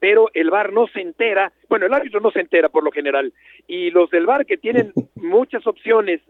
[0.00, 3.30] pero el VAR no se entera, bueno, el árbitro no se entera por lo general,
[3.68, 6.22] y los del VAR que tienen muchas opciones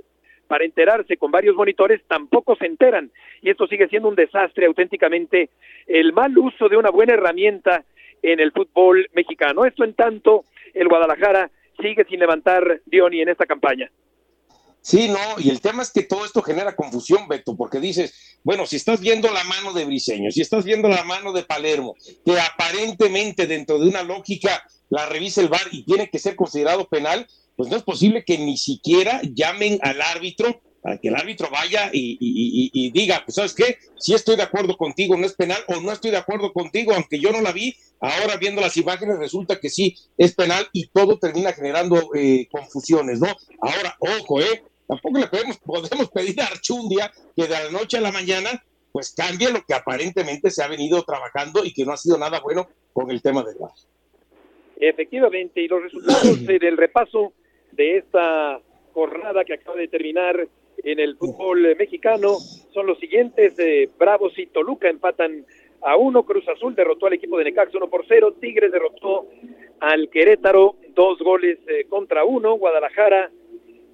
[0.49, 5.51] para enterarse con varios monitores tampoco se enteran y esto sigue siendo un desastre auténticamente
[5.87, 7.85] el mal uso de una buena herramienta
[8.21, 9.65] en el fútbol mexicano.
[9.65, 13.91] Esto en tanto el Guadalajara sigue sin levantar Dioni en esta campaña.
[14.83, 18.67] Sí, no, y el tema es que todo esto genera confusión, Beto, porque dices, bueno,
[18.67, 21.95] si estás viendo la mano de Briseño, si estás viendo la mano de Palermo,
[22.27, 26.89] que aparentemente dentro de una lógica la revisa el VAR y tiene que ser considerado
[26.89, 31.49] penal, pues no es posible que ni siquiera llamen al árbitro para que el árbitro
[31.49, 35.81] vaya y, diga, pues sabes qué, si estoy de acuerdo contigo, no es penal, o
[35.81, 39.61] no estoy de acuerdo contigo, aunque yo no la vi, ahora viendo las imágenes resulta
[39.61, 43.29] que sí es penal y todo termina generando eh, confusiones, ¿no?
[43.61, 44.65] Ahora, ojo, ¿eh?
[44.93, 48.51] Tampoco le podemos, podemos pedir a Archundia que de la noche a la mañana
[48.93, 52.41] pues cambie lo que aparentemente se ha venido trabajando y que no ha sido nada
[52.41, 53.73] bueno con el tema del VAR.
[54.79, 57.33] Efectivamente, y los resultados del repaso
[57.71, 58.61] de esta
[58.93, 60.47] jornada que acaba de terminar
[60.85, 62.37] en el fútbol mexicano
[62.75, 63.59] son los siguientes.
[63.59, 65.47] Eh, Bravos y Toluca empatan
[65.81, 66.25] a uno.
[66.25, 68.35] Cruz Azul derrotó al equipo de Necaxa uno por cero.
[68.39, 69.27] Tigres derrotó
[69.81, 72.59] al Querétaro dos goles eh, contra uno.
[72.59, 73.31] Guadalajara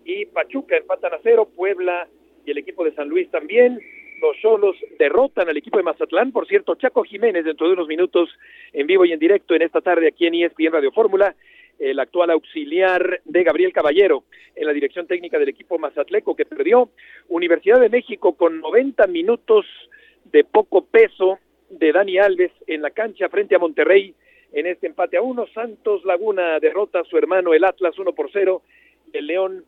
[0.08, 1.46] y Pachuca empatan a cero.
[1.54, 2.08] Puebla
[2.46, 3.78] y el equipo de San Luis también.
[4.22, 6.32] Los solos derrotan al equipo de Mazatlán.
[6.32, 8.30] Por cierto, Chaco Jiménez dentro de unos minutos
[8.72, 11.36] en vivo y en directo en esta tarde aquí en ESPN Radio Fórmula
[11.78, 14.24] el actual auxiliar de Gabriel Caballero
[14.56, 16.88] en la dirección técnica del equipo Mazatleco que perdió.
[17.28, 19.66] Universidad de México con 90 minutos
[20.24, 24.14] de poco peso de Dani Alves en la cancha frente a Monterrey
[24.52, 25.46] en este empate a uno.
[25.54, 28.62] Santos Laguna derrota a su hermano el Atlas uno por cero.
[29.12, 29.64] El León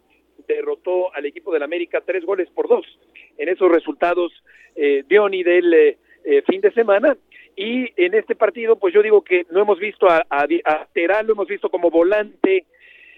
[0.46, 2.86] derrotó al equipo del América tres goles por dos.
[3.38, 4.32] En esos resultados,
[4.76, 7.16] eh, Diony del eh, eh, fin de semana
[7.56, 11.32] y en este partido, pues yo digo que no hemos visto a, a, Terán, lo
[11.32, 12.66] hemos visto como volante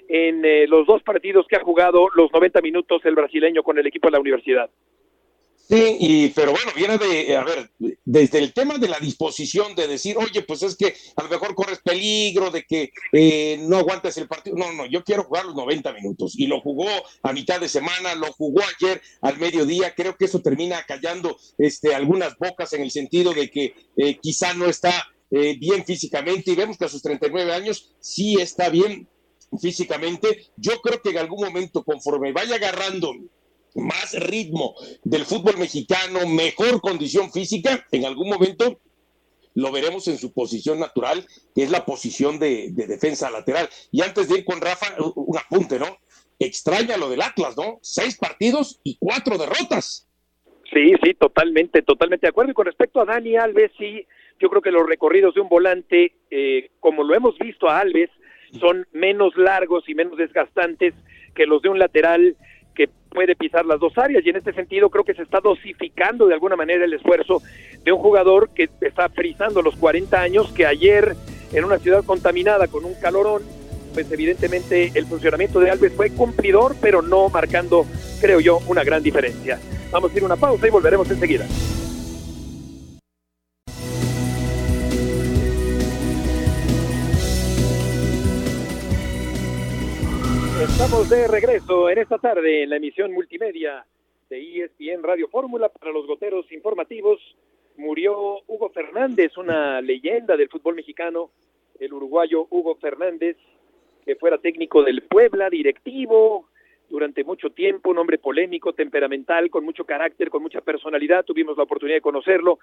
[0.09, 3.87] en eh, los dos partidos que ha jugado los 90 minutos el brasileño con el
[3.87, 4.71] equipo de la universidad.
[5.73, 7.71] Sí, y, pero bueno, viene de, a ver,
[8.05, 11.55] desde el tema de la disposición de decir, oye, pues es que a lo mejor
[11.55, 14.55] corres peligro de que eh, no aguantes el partido.
[14.55, 16.35] No, no, yo quiero jugar los 90 minutos.
[16.39, 16.89] Y lo jugó
[17.23, 19.95] a mitad de semana, lo jugó ayer al mediodía.
[19.95, 24.53] Creo que eso termina callando este, algunas bocas en el sentido de que eh, quizá
[24.53, 24.93] no está
[25.31, 26.51] eh, bien físicamente.
[26.51, 29.09] Y vemos que a sus 39 años sí está bien
[29.59, 30.49] físicamente.
[30.55, 33.15] Yo creo que en algún momento, conforme vaya agarrando
[33.75, 38.81] más ritmo del fútbol mexicano, mejor condición física, en algún momento
[39.55, 43.69] lo veremos en su posición natural, que es la posición de, defensa lateral.
[43.91, 45.99] Y antes de ir con Rafa, un apunte, ¿no?
[46.39, 47.79] Extraña lo del Atlas, ¿no?
[47.83, 50.09] Seis partidos y cuatro derrotas.
[50.73, 52.53] Sí, sí, totalmente, totalmente de acuerdo.
[52.53, 54.07] Y con respecto a Dani Alves, sí,
[54.41, 58.11] yo creo que los recorridos de un volante, eh, como lo hemos visto a Alves,
[58.59, 60.95] son menos largos y menos desgastantes
[61.35, 62.37] que los de un lateral
[63.13, 66.35] puede pisar las dos áreas y en este sentido creo que se está dosificando de
[66.35, 67.43] alguna manera el esfuerzo
[67.85, 71.15] de un jugador que está frizando los 40 años que ayer
[71.53, 73.43] en una ciudad contaminada con un calorón
[73.93, 77.87] pues evidentemente el funcionamiento de Alves fue cumplidor pero no marcando
[78.21, 79.59] creo yo una gran diferencia.
[79.91, 81.47] Vamos a ir a una pausa y volveremos enseguida.
[90.63, 93.85] Estamos de regreso en esta tarde en la emisión multimedia
[94.31, 97.19] de ESPN Radio Fórmula para los goteros informativos.
[97.77, 101.31] Murió Hugo Fernández, una leyenda del fútbol mexicano,
[101.81, 103.37] el uruguayo Hugo Fernández,
[104.05, 106.49] que fuera técnico del Puebla, directivo
[106.89, 111.25] durante mucho tiempo, un hombre polémico, temperamental, con mucho carácter, con mucha personalidad.
[111.25, 112.61] Tuvimos la oportunidad de conocerlo.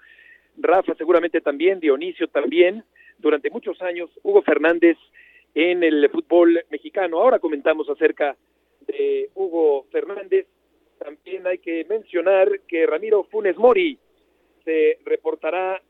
[0.56, 2.82] Rafa seguramente también, Dionisio también.
[3.18, 4.96] Durante muchos años, Hugo Fernández
[5.54, 7.20] en el fútbol mexicano.
[7.20, 8.36] Ahora comentamos acerca
[8.86, 10.46] de Hugo Fernández.
[10.98, 13.98] También hay que mencionar que Ramiro Funes Mori
[14.64, 15.80] se reportará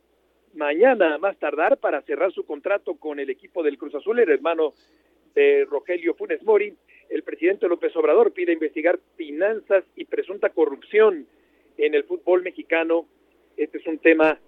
[0.54, 4.72] mañana más tardar para cerrar su contrato con el equipo del Cruz Azul, el hermano
[5.34, 6.74] de Rogelio Funes Mori.
[7.08, 11.26] El presidente López Obrador pide investigar finanzas y presunta corrupción
[11.76, 13.06] en el fútbol mexicano.
[13.56, 14.38] Este es un tema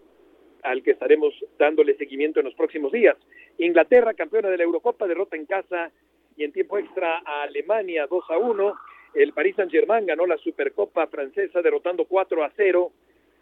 [0.62, 3.16] al que estaremos dándole seguimiento en los próximos días.
[3.58, 5.90] Inglaterra, campeona de la Eurocopa, derrota en casa
[6.36, 8.74] y en tiempo extra a Alemania 2 a 1.
[9.14, 12.92] El Paris Saint-Germain ganó la Supercopa francesa derrotando 4 a 0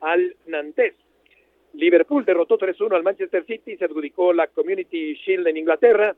[0.00, 0.94] al Nantes.
[1.74, 6.16] Liverpool derrotó 3-1 al Manchester City, se adjudicó la Community Shield en Inglaterra.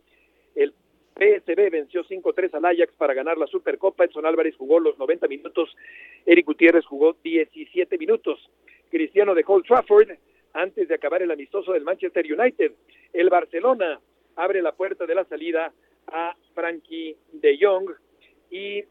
[0.55, 0.73] El
[1.15, 4.05] PSB venció 5-3 al Ajax para ganar la Supercopa.
[4.05, 5.77] Edson Álvarez jugó los 90 minutos.
[6.25, 8.51] Eric Gutiérrez jugó 17 minutos.
[8.91, 10.09] Cristiano de Old Trafford
[10.55, 12.73] antes de acabar el amistoso del Manchester United.
[13.12, 14.01] El Barcelona
[14.37, 15.73] abre la puerta de la salida
[16.07, 17.91] a Frankie de Jong
[18.51, 18.83] y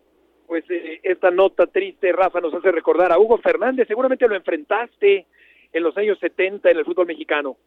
[0.47, 5.25] pues eh, esta nota triste, Rafa, nos hace recordar a Hugo Fernández, seguramente lo enfrentaste
[5.71, 7.57] en los años 70 en el fútbol mexicano.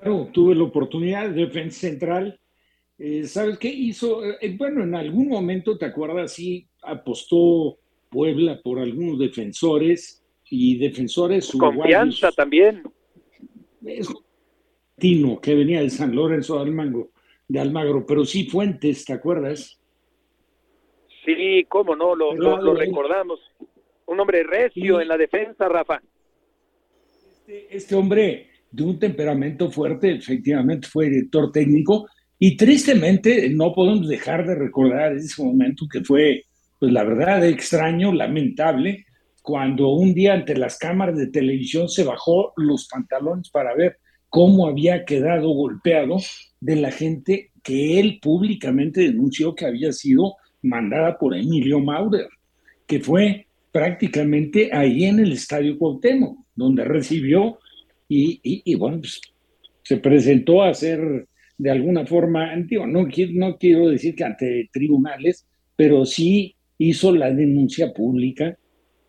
[0.00, 2.38] Claro, tuve la oportunidad de defensa central
[2.98, 4.24] Eh, ¿Sabes qué hizo?
[4.24, 6.32] Eh, bueno, en algún momento, ¿te acuerdas?
[6.32, 12.82] Sí, apostó Puebla por algunos defensores y defensores Confianza también.
[13.84, 14.08] Es
[14.98, 17.10] Tino, que venía de San Lorenzo de Almagro,
[17.48, 19.78] de Almagro, pero sí Fuentes, ¿te acuerdas?
[21.24, 23.40] Sí, cómo no, lo, lo, recordamos.
[24.06, 26.00] Un hombre recio en la defensa, Rafa.
[27.46, 34.08] Este, este, hombre de un temperamento fuerte, efectivamente fue director técnico, y tristemente no podemos
[34.08, 36.44] dejar de recordar ese momento que fue,
[36.78, 39.05] pues la verdad, extraño, lamentable,
[39.46, 44.66] cuando un día ante las cámaras de televisión se bajó los pantalones para ver cómo
[44.66, 46.16] había quedado golpeado
[46.60, 52.26] de la gente que él públicamente denunció que había sido mandada por Emilio Maurer,
[52.88, 57.60] que fue prácticamente ahí en el Estadio Cuauhtémoc, donde recibió
[58.08, 59.20] y, bueno, pues,
[59.84, 65.46] se presentó a ser de alguna forma, digo, no, no quiero decir que ante tribunales,
[65.76, 68.58] pero sí hizo la denuncia pública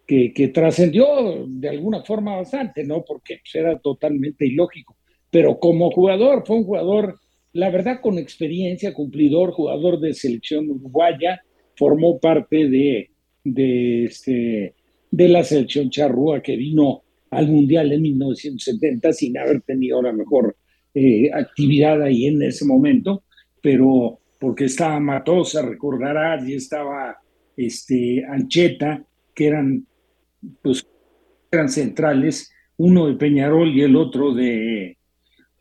[0.08, 3.04] que, trascendió de alguna forma bastante, ¿no?
[3.06, 4.96] Porque pues, era totalmente ilógico.
[5.30, 7.20] Pero como jugador, fue un jugador,
[7.52, 11.42] la verdad, con experiencia, cumplidor, jugador de selección uruguaya,
[11.76, 13.12] formó parte de,
[13.44, 14.74] de, este,
[15.12, 20.56] de la selección charrúa que vino al Mundial en 1970 sin haber tenido la mejor
[20.94, 23.24] eh, actividad ahí en ese momento,
[23.62, 27.18] pero porque estaba Matosa, recordarás, y estaba
[27.56, 29.04] este, Ancheta,
[29.36, 29.86] que eran,
[30.62, 30.88] pues,
[31.52, 34.98] eran centrales, uno de Peñarol y el otro de,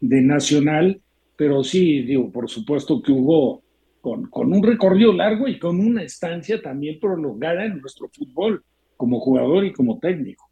[0.01, 1.01] de Nacional,
[1.37, 3.63] pero sí, digo, por supuesto que hubo
[4.01, 8.65] con, con, un recorrido largo y con una estancia también prolongada en nuestro fútbol,
[8.97, 10.47] como jugador y como técnico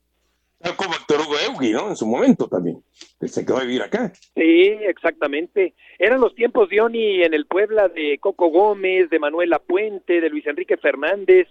[0.73, 1.91] como Héctor Hugo Eugui, ¿no?
[1.91, 2.83] En su momento también,
[3.21, 4.13] que se quedó a vivir acá.
[4.35, 5.75] Sí, exactamente.
[5.99, 10.31] Eran los tiempos de Oni en el Puebla de Coco Gómez, de Manuela Puente, de
[10.31, 11.49] Luis Enrique Fernández.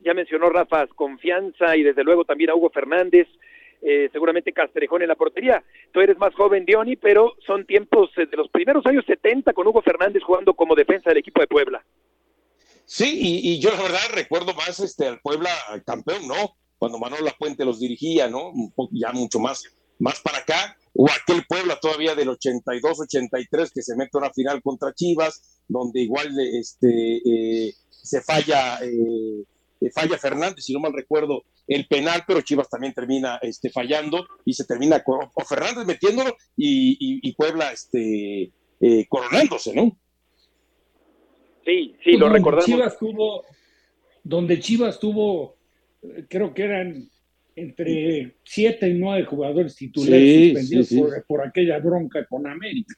[0.00, 3.28] Ya mencionó Rafa Confianza y desde luego también a Hugo Fernández.
[3.82, 5.62] Eh, seguramente Castrejón en la portería.
[5.90, 9.66] Tú eres más joven, Diony, pero son tiempos eh, de los primeros años 70 con
[9.66, 11.82] Hugo Fernández jugando como defensa del equipo de Puebla.
[12.84, 15.48] Sí, y, yo la verdad recuerdo más este al Puebla
[15.86, 16.56] campeón, ¿no?
[16.80, 18.48] cuando Manuel Puente los dirigía, ¿no?
[18.48, 19.62] Un poco, ya mucho más,
[19.98, 24.62] más para acá, o aquel Puebla todavía del 82-83 que se mete a una final
[24.62, 29.44] contra Chivas, donde igual este, eh, se falla, eh,
[29.90, 34.52] falla Fernández, si no mal recuerdo, el penal, pero Chivas también termina este, fallando y
[34.52, 39.96] se termina con o Fernández metiéndolo y, Puebla este, eh, coronándose, ¿no?
[41.64, 42.66] Sí, sí, lo recordamos.
[42.66, 43.44] Chivas tuvo,
[44.22, 45.56] donde Chivas tuvo
[46.28, 47.08] creo que eran
[47.56, 52.94] entre siete y nueve jugadores titulares suspendidos Por, aquella bronca con América,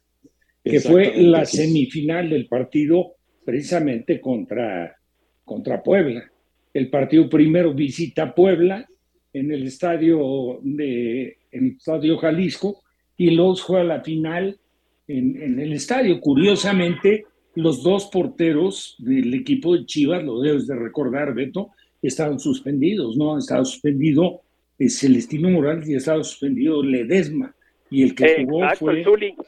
[0.62, 4.96] que fue la semifinal del partido precisamente contra,
[5.44, 6.30] contra Puebla.
[6.74, 8.86] El partido primero visita Puebla
[9.32, 12.82] en el estadio de en el estadio Jalisco
[13.16, 14.58] y los juega la final
[15.06, 16.20] en, en el estadio.
[16.20, 23.16] Curiosamente, los dos porteros del equipo de Chivas, lo debes de recordar, Beto, estaban suspendidos,
[23.16, 23.38] ¿no?
[23.38, 24.40] Estaba suspendido
[24.78, 27.54] eh, Celestino Morales y estaba suspendido Ledesma.
[27.90, 29.04] Y el que jugó fue.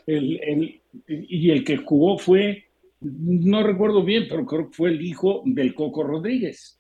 [0.06, 2.64] El, y el que jugó fue,
[3.00, 6.78] no recuerdo bien, pero creo que fue el hijo del Coco Rodríguez.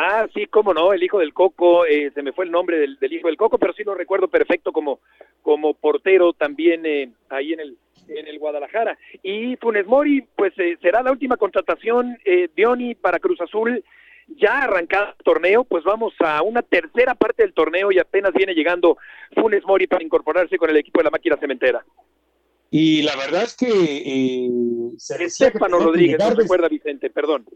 [0.00, 3.12] Ah, sí, cómo no, el hijo del Coco, eh, se me fue el nombre del,
[3.12, 5.00] hijo del Coco, pero sí lo recuerdo perfecto como,
[5.42, 8.96] como portero también eh, ahí en el, en el Guadalajara.
[9.24, 13.82] Y Funes Mori, pues será la última contratación, eh, Diony, para Cruz Azul
[14.28, 18.54] ya arrancado el torneo, pues vamos a una tercera parte del torneo y apenas viene
[18.54, 18.98] llegando
[19.34, 21.84] Funes Mori para incorporarse con el equipo de la máquina cementera.
[22.70, 23.66] Y la verdad es que...
[23.66, 24.48] Eh,
[25.24, 27.46] Estefano Rodríguez, no recuerda Vicente, perdón.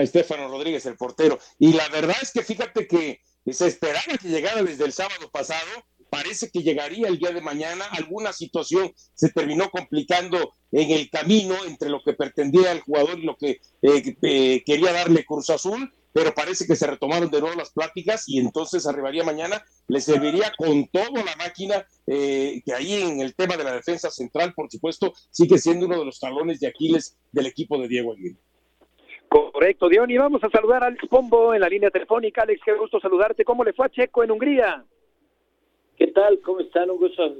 [0.00, 1.38] Estefano Rodríguez, el portero.
[1.58, 5.68] Y la verdad es que fíjate que se esperaba que llegara desde el sábado pasado,
[6.08, 7.84] parece que llegaría el día de mañana.
[7.92, 13.24] Alguna situación se terminó complicando en el camino entre lo que pretendía el jugador y
[13.24, 17.56] lo que eh, eh, quería darle Cruz Azul, pero parece que se retomaron de nuevo
[17.56, 19.64] las pláticas y entonces arribaría mañana.
[19.88, 24.10] Le serviría con todo la máquina, eh, que ahí en el tema de la defensa
[24.10, 28.12] central, por supuesto, sigue siendo uno de los talones de Aquiles del equipo de Diego
[28.12, 28.38] Aguirre.
[29.32, 32.42] Correcto, Dion, y vamos a saludar a Alex Pombo en la línea telefónica.
[32.42, 33.46] Alex, qué gusto saludarte.
[33.46, 34.84] ¿Cómo le fue a Checo en Hungría?
[35.96, 36.40] ¿Qué tal?
[36.40, 36.90] ¿Cómo están?
[36.90, 37.34] Un gusto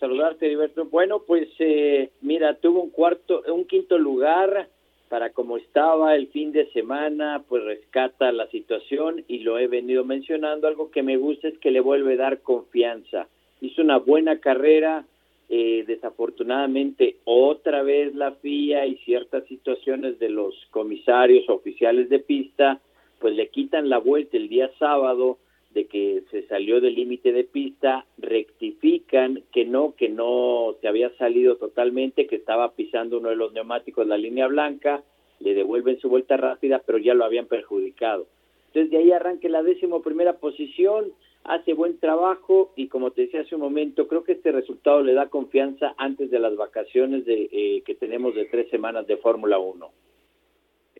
[0.00, 0.86] saludarte, Heriberto.
[0.86, 4.70] Bueno, pues eh, mira, tuvo un cuarto, un quinto lugar
[5.10, 10.06] para como estaba el fin de semana, pues rescata la situación y lo he venido
[10.06, 10.66] mencionando.
[10.66, 13.28] Algo que me gusta es que le vuelve a dar confianza.
[13.60, 15.04] Hizo una buena carrera,
[15.48, 22.80] eh, desafortunadamente otra vez la FIA y ciertas situaciones de los comisarios oficiales de pista
[23.18, 25.38] pues le quitan la vuelta el día sábado
[25.70, 31.10] de que se salió del límite de pista, rectifican que no, que no se había
[31.16, 35.02] salido totalmente, que estaba pisando uno de los neumáticos la línea blanca,
[35.40, 38.26] le devuelven su vuelta rápida, pero ya lo habían perjudicado.
[38.68, 41.12] Entonces de ahí arranque la décimo primera posición,
[41.44, 45.14] hace buen trabajo y como te decía hace un momento, creo que este resultado le
[45.14, 49.58] da confianza antes de las vacaciones de, eh, que tenemos de tres semanas de Fórmula
[49.58, 49.90] 1.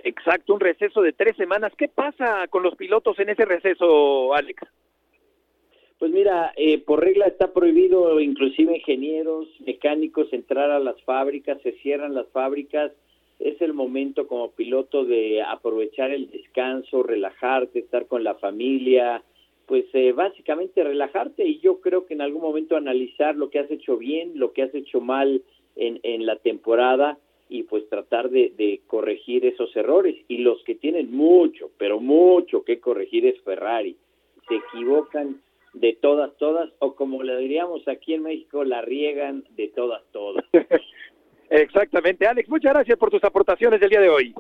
[0.05, 1.73] Exacto, un receso de tres semanas.
[1.77, 4.63] ¿Qué pasa con los pilotos en ese receso, Alex?
[5.99, 11.73] Pues mira, eh, por regla está prohibido inclusive ingenieros, mecánicos entrar a las fábricas, se
[11.73, 12.93] cierran las fábricas,
[13.41, 19.23] es el momento como piloto de aprovechar el descanso, relajarte, estar con la familia,
[19.69, 23.71] pues eh, básicamente relajarte y yo creo que en algún momento analizar lo que has
[23.71, 25.43] hecho bien, lo que has hecho mal
[25.77, 27.19] en, en la temporada
[27.51, 30.17] y pues tratar de, de, corregir esos errores.
[30.27, 33.97] Y los que tienen mucho, pero mucho que corregir es Ferrari.
[34.49, 35.43] Se equivocan
[35.75, 40.45] de todas, todas, o como le diríamos aquí en México, la riegan de todas, todas.
[41.51, 42.27] Exactamente.
[42.27, 44.35] Alex, muchas gracias por tus aportaciones del día de hoy.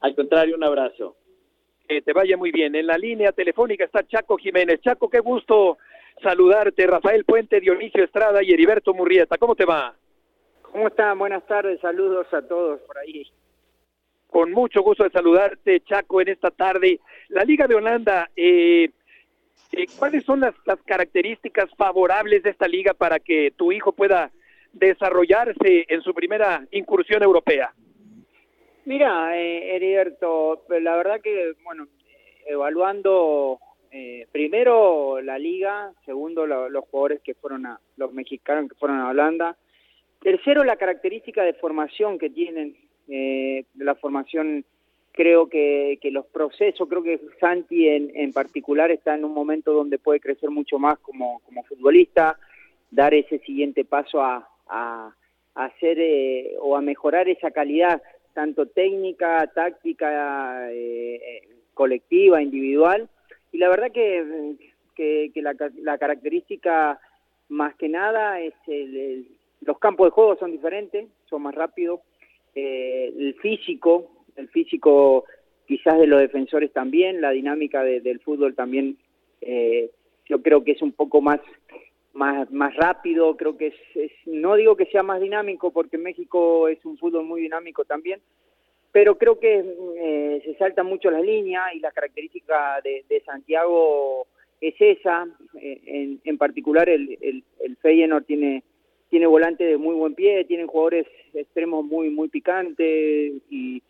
[0.00, 1.16] Al contrario, un abrazo.
[1.88, 2.74] Que te vaya muy bien.
[2.74, 4.80] En la línea telefónica está Chaco Jiménez.
[4.80, 5.78] Chaco, qué gusto
[6.22, 6.86] saludarte.
[6.86, 9.38] Rafael Puente, Dionisio Estrada y Heriberto Murrieta.
[9.38, 9.94] ¿Cómo te va?
[10.62, 11.18] ¿Cómo están?
[11.18, 13.26] Buenas tardes, saludos a todos por ahí.
[14.26, 17.00] Con mucho gusto de saludarte, Chaco, en esta tarde.
[17.28, 18.90] La Liga de Holanda, eh,
[19.72, 24.30] eh, ¿cuáles son las, las, características favorables de esta liga para que tu hijo pueda
[24.72, 27.72] desarrollarse en su primera incursión europea?
[28.86, 31.88] Mira, eh, Heriberto, la verdad que, bueno,
[32.46, 33.58] evaluando
[33.90, 39.00] eh, primero la liga, segundo lo, los jugadores que fueron a, los mexicanos que fueron
[39.00, 39.56] a Holanda,
[40.22, 42.76] Tercero, la característica de formación que tienen,
[43.08, 44.64] eh, la formación,
[45.10, 49.72] creo que, que, los procesos, creo que Santi en, en, particular está en un momento
[49.72, 52.38] donde puede crecer mucho más como, como futbolista,
[52.90, 55.12] dar ese siguiente paso a, a,
[55.54, 58.00] a hacer eh, o a mejorar esa calidad,
[58.36, 61.40] tanto técnica, táctica, eh,
[61.72, 63.08] colectiva, individual.
[63.50, 64.56] Y la verdad que,
[64.94, 67.00] que, la, la, característica
[67.48, 69.28] más que nada es el, el
[69.62, 72.00] los campos de juego son diferentes, son más rápidos,
[72.54, 75.24] eh, el físico, el físico
[75.66, 78.98] quizás de los defensores también, la dinámica de, del fútbol también,
[79.40, 79.90] eh,
[80.26, 81.40] yo creo que es un poco más
[82.16, 86.68] más, más rápido, creo que es, es, no digo que sea más dinámico, porque México
[86.68, 88.20] es un fútbol muy dinámico también,
[88.90, 89.64] pero creo que
[89.98, 94.26] eh, se salta mucho las líneas y la característica de, de Santiago
[94.60, 95.26] es esa,
[95.60, 98.62] eh, en, en particular el, el, el Feyenoord tiene
[99.08, 103.82] tiene volante de muy buen pie, tienen jugadores extremos muy muy picantes y,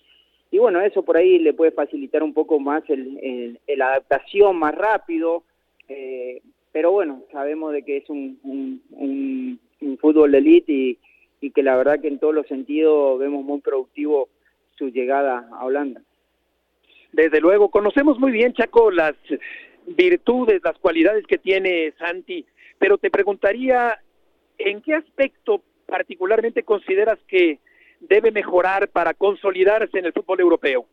[0.51, 4.57] y bueno, eso por ahí le puede facilitar un poco más el, el, el adaptación
[4.57, 5.45] más rápido,
[5.89, 6.43] eh,
[6.77, 10.99] pero bueno, sabemos de que es un, un, un, un fútbol de elite y,
[11.41, 14.29] y que la verdad que en todos los sentidos vemos muy productivo
[14.77, 16.03] su llegada a Holanda.
[17.12, 19.14] Desde luego, conocemos muy bien, Chaco, las
[19.87, 22.45] virtudes, las cualidades que tiene Santi,
[22.79, 23.99] pero te preguntaría
[24.59, 27.59] ¿en qué aspecto particularmente consideras que
[28.01, 30.85] debe mejorar para consolidarse en el fútbol europeo?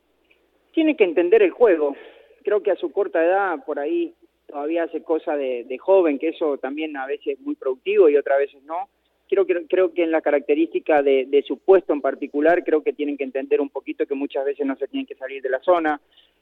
[0.72, 1.94] Tiene que entender el juego.
[2.42, 4.14] Creo que a su corta edad, por ahí,
[4.46, 8.16] todavía hace cosas de, de, joven, que eso también a veces es muy productivo y
[8.16, 8.88] otras veces no.
[9.28, 12.92] Creo, creo, creo que en la característica de, de, su puesto en particular, creo que
[12.92, 15.60] tienen que entender un poquito que muchas veces no se tienen que salir de la
[15.60, 16.00] zona,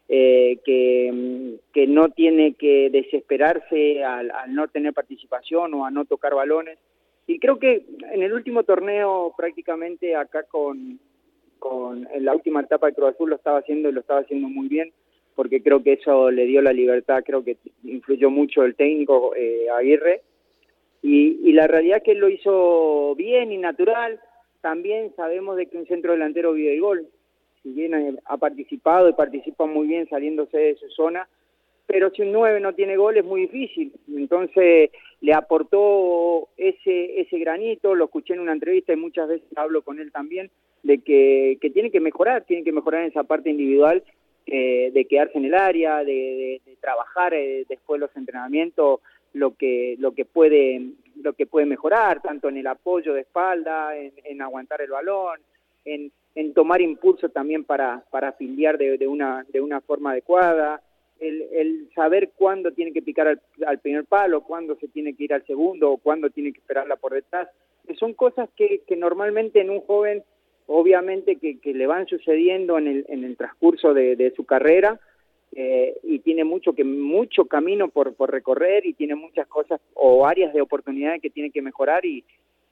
[0.08, 6.04] eh, que, que no tiene que desesperarse al, al no tener participación o a no
[6.04, 6.78] tocar balones
[7.26, 10.98] y creo que en el último torneo prácticamente acá con,
[11.58, 14.48] con en la última etapa de Cruz Azul lo estaba haciendo y lo estaba haciendo
[14.48, 14.92] muy bien
[15.34, 19.66] porque creo que eso le dio la libertad, creo que influyó mucho el técnico eh,
[19.70, 20.22] Aguirre.
[21.02, 24.20] Y, la realidad es que él lo hizo bien y natural,
[24.60, 27.06] también sabemos de que un centro delantero vive el gol,
[27.62, 31.28] si bien ha participado y participa muy bien saliéndose de su zona,
[31.86, 33.92] pero si un 9 no tiene gol es muy difícil.
[34.16, 39.82] Entonces le aportó ese, ese granito, lo escuché en una entrevista y muchas veces hablo
[39.82, 40.50] con él también,
[40.82, 44.02] de que, que tiene que mejorar, tiene que mejorar en esa parte individual,
[44.46, 49.00] eh, de quedarse en el área, de, de, de trabajar eh, después de los entrenamientos,
[49.32, 53.96] lo que, lo que puede lo que puede mejorar, tanto en el apoyo de espalda,
[53.96, 55.40] en, aguantar el balón,
[55.84, 56.12] en,
[56.54, 60.82] tomar impulso también para, para afiliar de, de, una, de una forma adecuada,
[61.20, 65.24] el, el, saber cuándo tiene que picar al, al, primer palo, cuándo se tiene que
[65.24, 67.48] ir al segundo o cuándo tiene que esperarla por detrás.
[67.98, 70.24] son cosas que, que normalmente en un joven,
[70.74, 74.98] obviamente que, que le van sucediendo en el, en el transcurso de, de su carrera,
[75.54, 80.26] eh, y tiene mucho que mucho camino por, por recorrer y tiene muchas cosas o
[80.26, 82.24] áreas de oportunidades que tiene que mejorar y,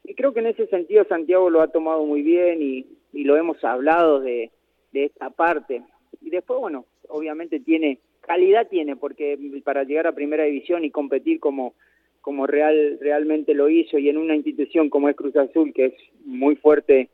[0.02, 3.36] y creo que en ese sentido Santiago lo ha tomado muy bien y, y lo
[3.36, 4.50] hemos hablado de,
[4.92, 5.82] de esta parte.
[6.22, 11.38] Y después bueno obviamente tiene calidad tiene porque para llegar a primera división y competir
[11.38, 11.74] como
[12.22, 15.94] como real realmente lo hizo y en una institución como es Cruz Azul que es
[16.24, 17.10] muy fuerte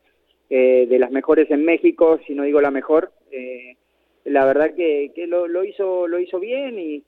[0.50, 3.76] eh, de las mejores en México si no digo la mejor eh,
[4.24, 7.04] la verdad que, que lo, lo, hizo lo hizo bien y,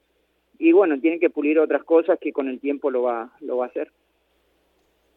[0.59, 3.67] y bueno, tiene que pulir otras cosas que con el tiempo lo va, lo va
[3.67, 3.93] a hacer.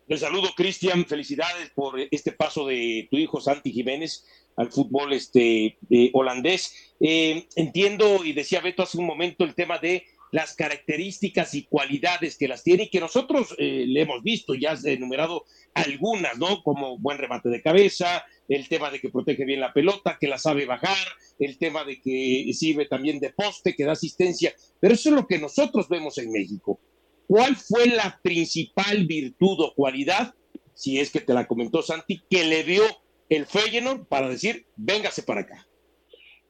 [0.07, 1.05] El saludo, Cristian.
[1.05, 6.95] Felicidades por este paso de tu hijo Santi Jiménez al fútbol este, eh, holandés.
[6.99, 12.37] Eh, entiendo, y decía Beto hace un momento, el tema de las características y cualidades
[12.37, 16.63] que las tiene y que nosotros eh, le hemos visto, ya has enumerado algunas, ¿no?
[16.63, 20.37] Como buen remate de cabeza, el tema de que protege bien la pelota, que la
[20.37, 20.97] sabe bajar,
[21.39, 25.27] el tema de que sirve también de poste, que da asistencia, pero eso es lo
[25.27, 26.79] que nosotros vemos en México.
[27.27, 30.33] ¿Cuál fue la principal virtud o cualidad,
[30.73, 32.83] si es que te la comentó Santi, que le dio
[33.29, 35.67] el Feyenoord para decir, véngase para acá?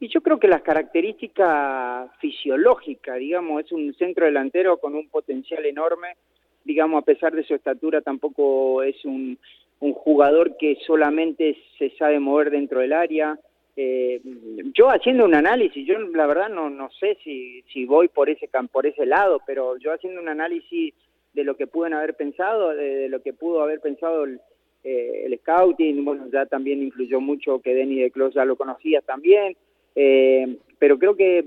[0.01, 5.63] Y yo creo que las características fisiológicas, digamos, es un centro delantero con un potencial
[5.63, 6.15] enorme,
[6.63, 9.37] digamos, a pesar de su estatura, tampoco es un,
[9.79, 13.37] un jugador que solamente se sabe mover dentro del área.
[13.75, 14.21] Eh,
[14.73, 18.49] yo haciendo un análisis, yo la verdad no, no sé si, si voy por ese,
[18.71, 20.95] por ese lado, pero yo haciendo un análisis
[21.33, 24.41] de lo que pueden haber pensado, de, lo que pudo haber pensado el,
[24.83, 29.05] eh, el scouting, bueno, ya también influyó mucho que Denny de Clos ya lo conocías
[29.05, 29.55] también,
[29.95, 31.43] eh, pero creo que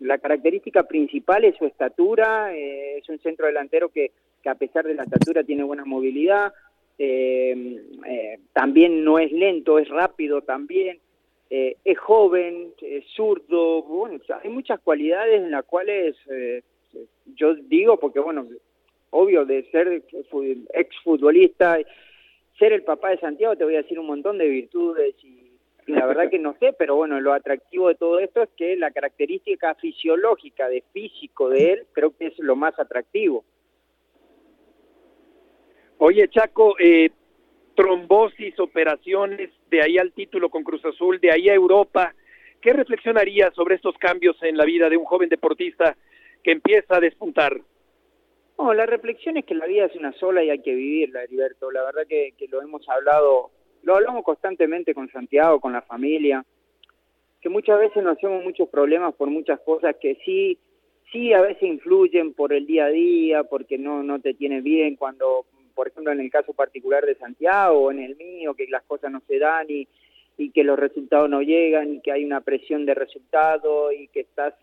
[0.00, 4.12] la característica principal es su estatura, eh, es un centro delantero que,
[4.44, 6.52] a pesar de la estatura tiene buena movilidad,
[6.98, 10.98] eh, eh también no es lento, es rápido también,
[11.50, 16.16] es joven, es zurdo, bueno, hay muchas cualidades en las cuales
[17.36, 18.46] yo digo, porque bueno,
[19.10, 20.02] obvio de ser
[20.72, 21.78] ex futbolista,
[22.58, 25.41] ser el papá de Santiago, te voy a decir un montón de virtudes y
[25.86, 28.90] la verdad que no sé, pero bueno, lo atractivo de todo esto es que la
[28.90, 33.44] característica fisiológica de físico de él creo que es lo más atractivo.
[35.98, 37.10] Oye, Chaco, eh,
[37.74, 42.14] trombosis, operaciones, de ahí al título con Cruz Azul, de ahí a Europa,
[42.60, 45.96] ¿qué reflexionaría sobre estos cambios en la vida de un joven deportista
[46.44, 47.60] que empieza a despuntar?
[48.58, 51.70] No, la reflexión es que la vida es una sola y hay que vivirla, Heriberto.
[51.70, 53.50] La verdad que, que lo hemos hablado
[53.82, 56.44] lo hablamos constantemente con Santiago, con la familia,
[57.40, 60.58] que muchas veces nos hacemos muchos problemas por muchas cosas que sí,
[61.10, 64.96] sí a veces influyen por el día a día, porque no, no te tiene bien
[64.96, 68.84] cuando, por ejemplo, en el caso particular de Santiago o en el mío, que las
[68.84, 69.88] cosas no se dan y,
[70.38, 74.20] y que los resultados no llegan y que hay una presión de resultado y que
[74.20, 74.54] estás...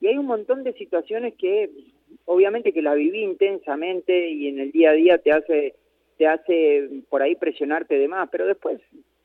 [0.00, 1.70] Y hay un montón de situaciones que
[2.24, 5.74] obviamente que la viví intensamente y en el día a día te hace
[6.16, 8.80] te hace por ahí presionarte de más, pero después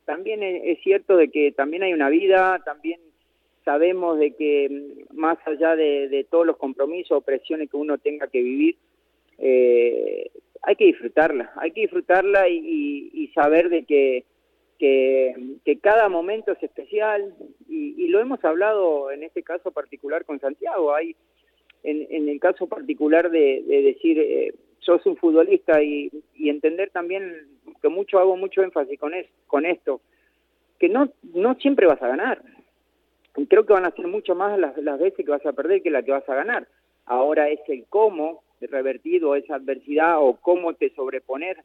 [0.06, 3.00] también es cierto de que también hay una vida, también
[3.64, 8.28] sabemos de que mm, más allá de, todos los compromisos o presiones que uno tenga
[8.28, 8.78] que vivir,
[9.38, 10.32] eh,
[10.64, 14.26] hay que disfrutarla, hay que disfrutarla y, y, saber de que,
[14.80, 17.36] que, que, cada momento es especial
[17.70, 21.16] y, y, lo hemos hablado en este caso particular con Santiago, hay
[21.84, 24.18] en, en el caso particular de, de decir...
[24.20, 24.54] Eh,
[24.90, 27.48] sos un futbolista y, y entender también
[27.80, 30.02] que mucho hago mucho énfasis con, es, con esto,
[30.80, 32.42] que no, no siempre vas a ganar.
[33.38, 35.84] Y creo que van a ser mucho más las, las veces que vas a perder
[35.84, 36.68] que las que vas a ganar.
[37.06, 41.58] Ahora es el cómo revertido esa adversidad o cómo te sobreponer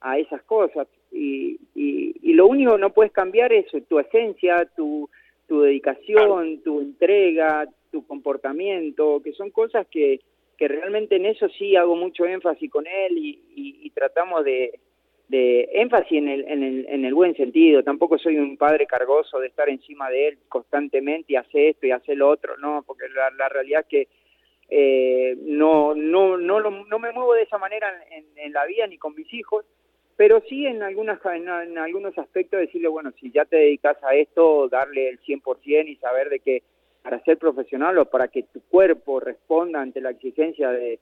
[0.00, 0.88] a esas cosas.
[1.12, 5.10] Y, y, y lo único que no puedes cambiar es tu esencia, tu,
[5.46, 10.20] tu dedicación, tu entrega, tu comportamiento, que son cosas que,
[10.60, 14.78] que realmente en eso sí hago mucho énfasis con él y, y, y tratamos de,
[15.26, 17.82] de énfasis en el, en, el, en el buen sentido.
[17.82, 21.92] Tampoco soy un padre cargoso de estar encima de él constantemente y hacer esto y
[21.92, 24.08] hacer lo otro, no, porque la, la realidad es que
[24.68, 28.98] eh, no, no, no, no me muevo de esa manera en, en, la vida ni
[28.98, 29.64] con mis hijos,
[30.14, 34.14] pero sí en, algunas, en, en algunos aspectos decirle, bueno, si ya te dedicas a
[34.14, 36.62] esto, darle el 100% y saber de que
[37.02, 40.98] para ser profesional o para que tu cuerpo responda ante la exigencia de,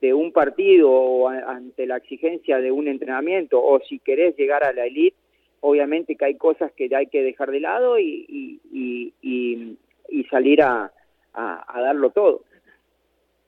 [0.00, 4.64] de un partido o a, ante la exigencia de un entrenamiento o si querés llegar
[4.64, 5.16] a la elite,
[5.60, 8.26] obviamente que hay cosas que hay que dejar de lado y,
[8.72, 9.78] y, y,
[10.08, 10.92] y salir a,
[11.34, 12.42] a, a, darlo todo.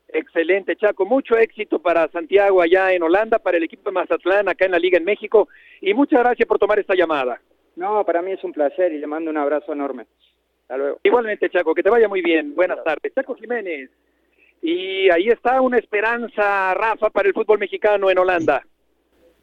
[0.09, 1.05] Excelente, Chaco.
[1.05, 4.79] Mucho éxito para Santiago allá en Holanda, para el equipo de Mazatlán acá en la
[4.79, 5.49] Liga en México.
[5.81, 7.41] Y muchas gracias por tomar esta llamada.
[7.75, 10.07] No, para mí es un placer y le mando un abrazo enorme.
[10.65, 10.99] Hasta luego.
[11.03, 12.55] Igualmente, Chaco, que te vaya muy bien.
[12.55, 13.13] Buenas tardes.
[13.15, 13.91] Chaco Jiménez.
[14.63, 18.63] Y ahí está una esperanza, Rafa, para el fútbol mexicano en Holanda.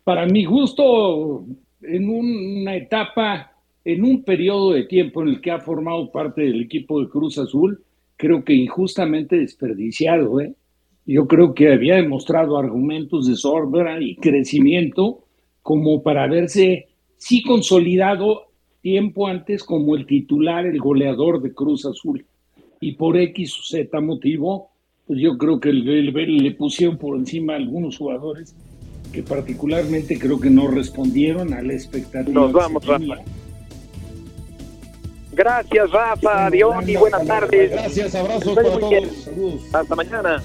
[0.04, 1.46] Para mi gusto,
[1.84, 3.52] en una etapa,
[3.86, 7.38] en un periodo de tiempo en el que ha formado parte del equipo de Cruz
[7.38, 7.84] Azul,
[8.18, 10.56] creo que injustamente desperdiciado, ¿eh?
[11.06, 15.26] yo creo que había demostrado argumentos de sobra y crecimiento
[15.62, 18.51] como para verse sí consolidado
[18.82, 22.26] tiempo antes como el titular, el goleador de Cruz Azul.
[22.80, 24.72] Y por X o Z motivo,
[25.08, 28.56] pues yo creo que el, le pusieron por encima a algunos jugadores
[29.12, 32.34] que particularmente creo que no respondieron a la expectativa.
[32.34, 33.22] Nos vamos, Rafa.
[35.34, 37.72] Gracias, Rafa, Dion, y buenas tardes.
[37.72, 39.74] Gracias, abrazos para todos.
[39.74, 40.42] Hasta mañana.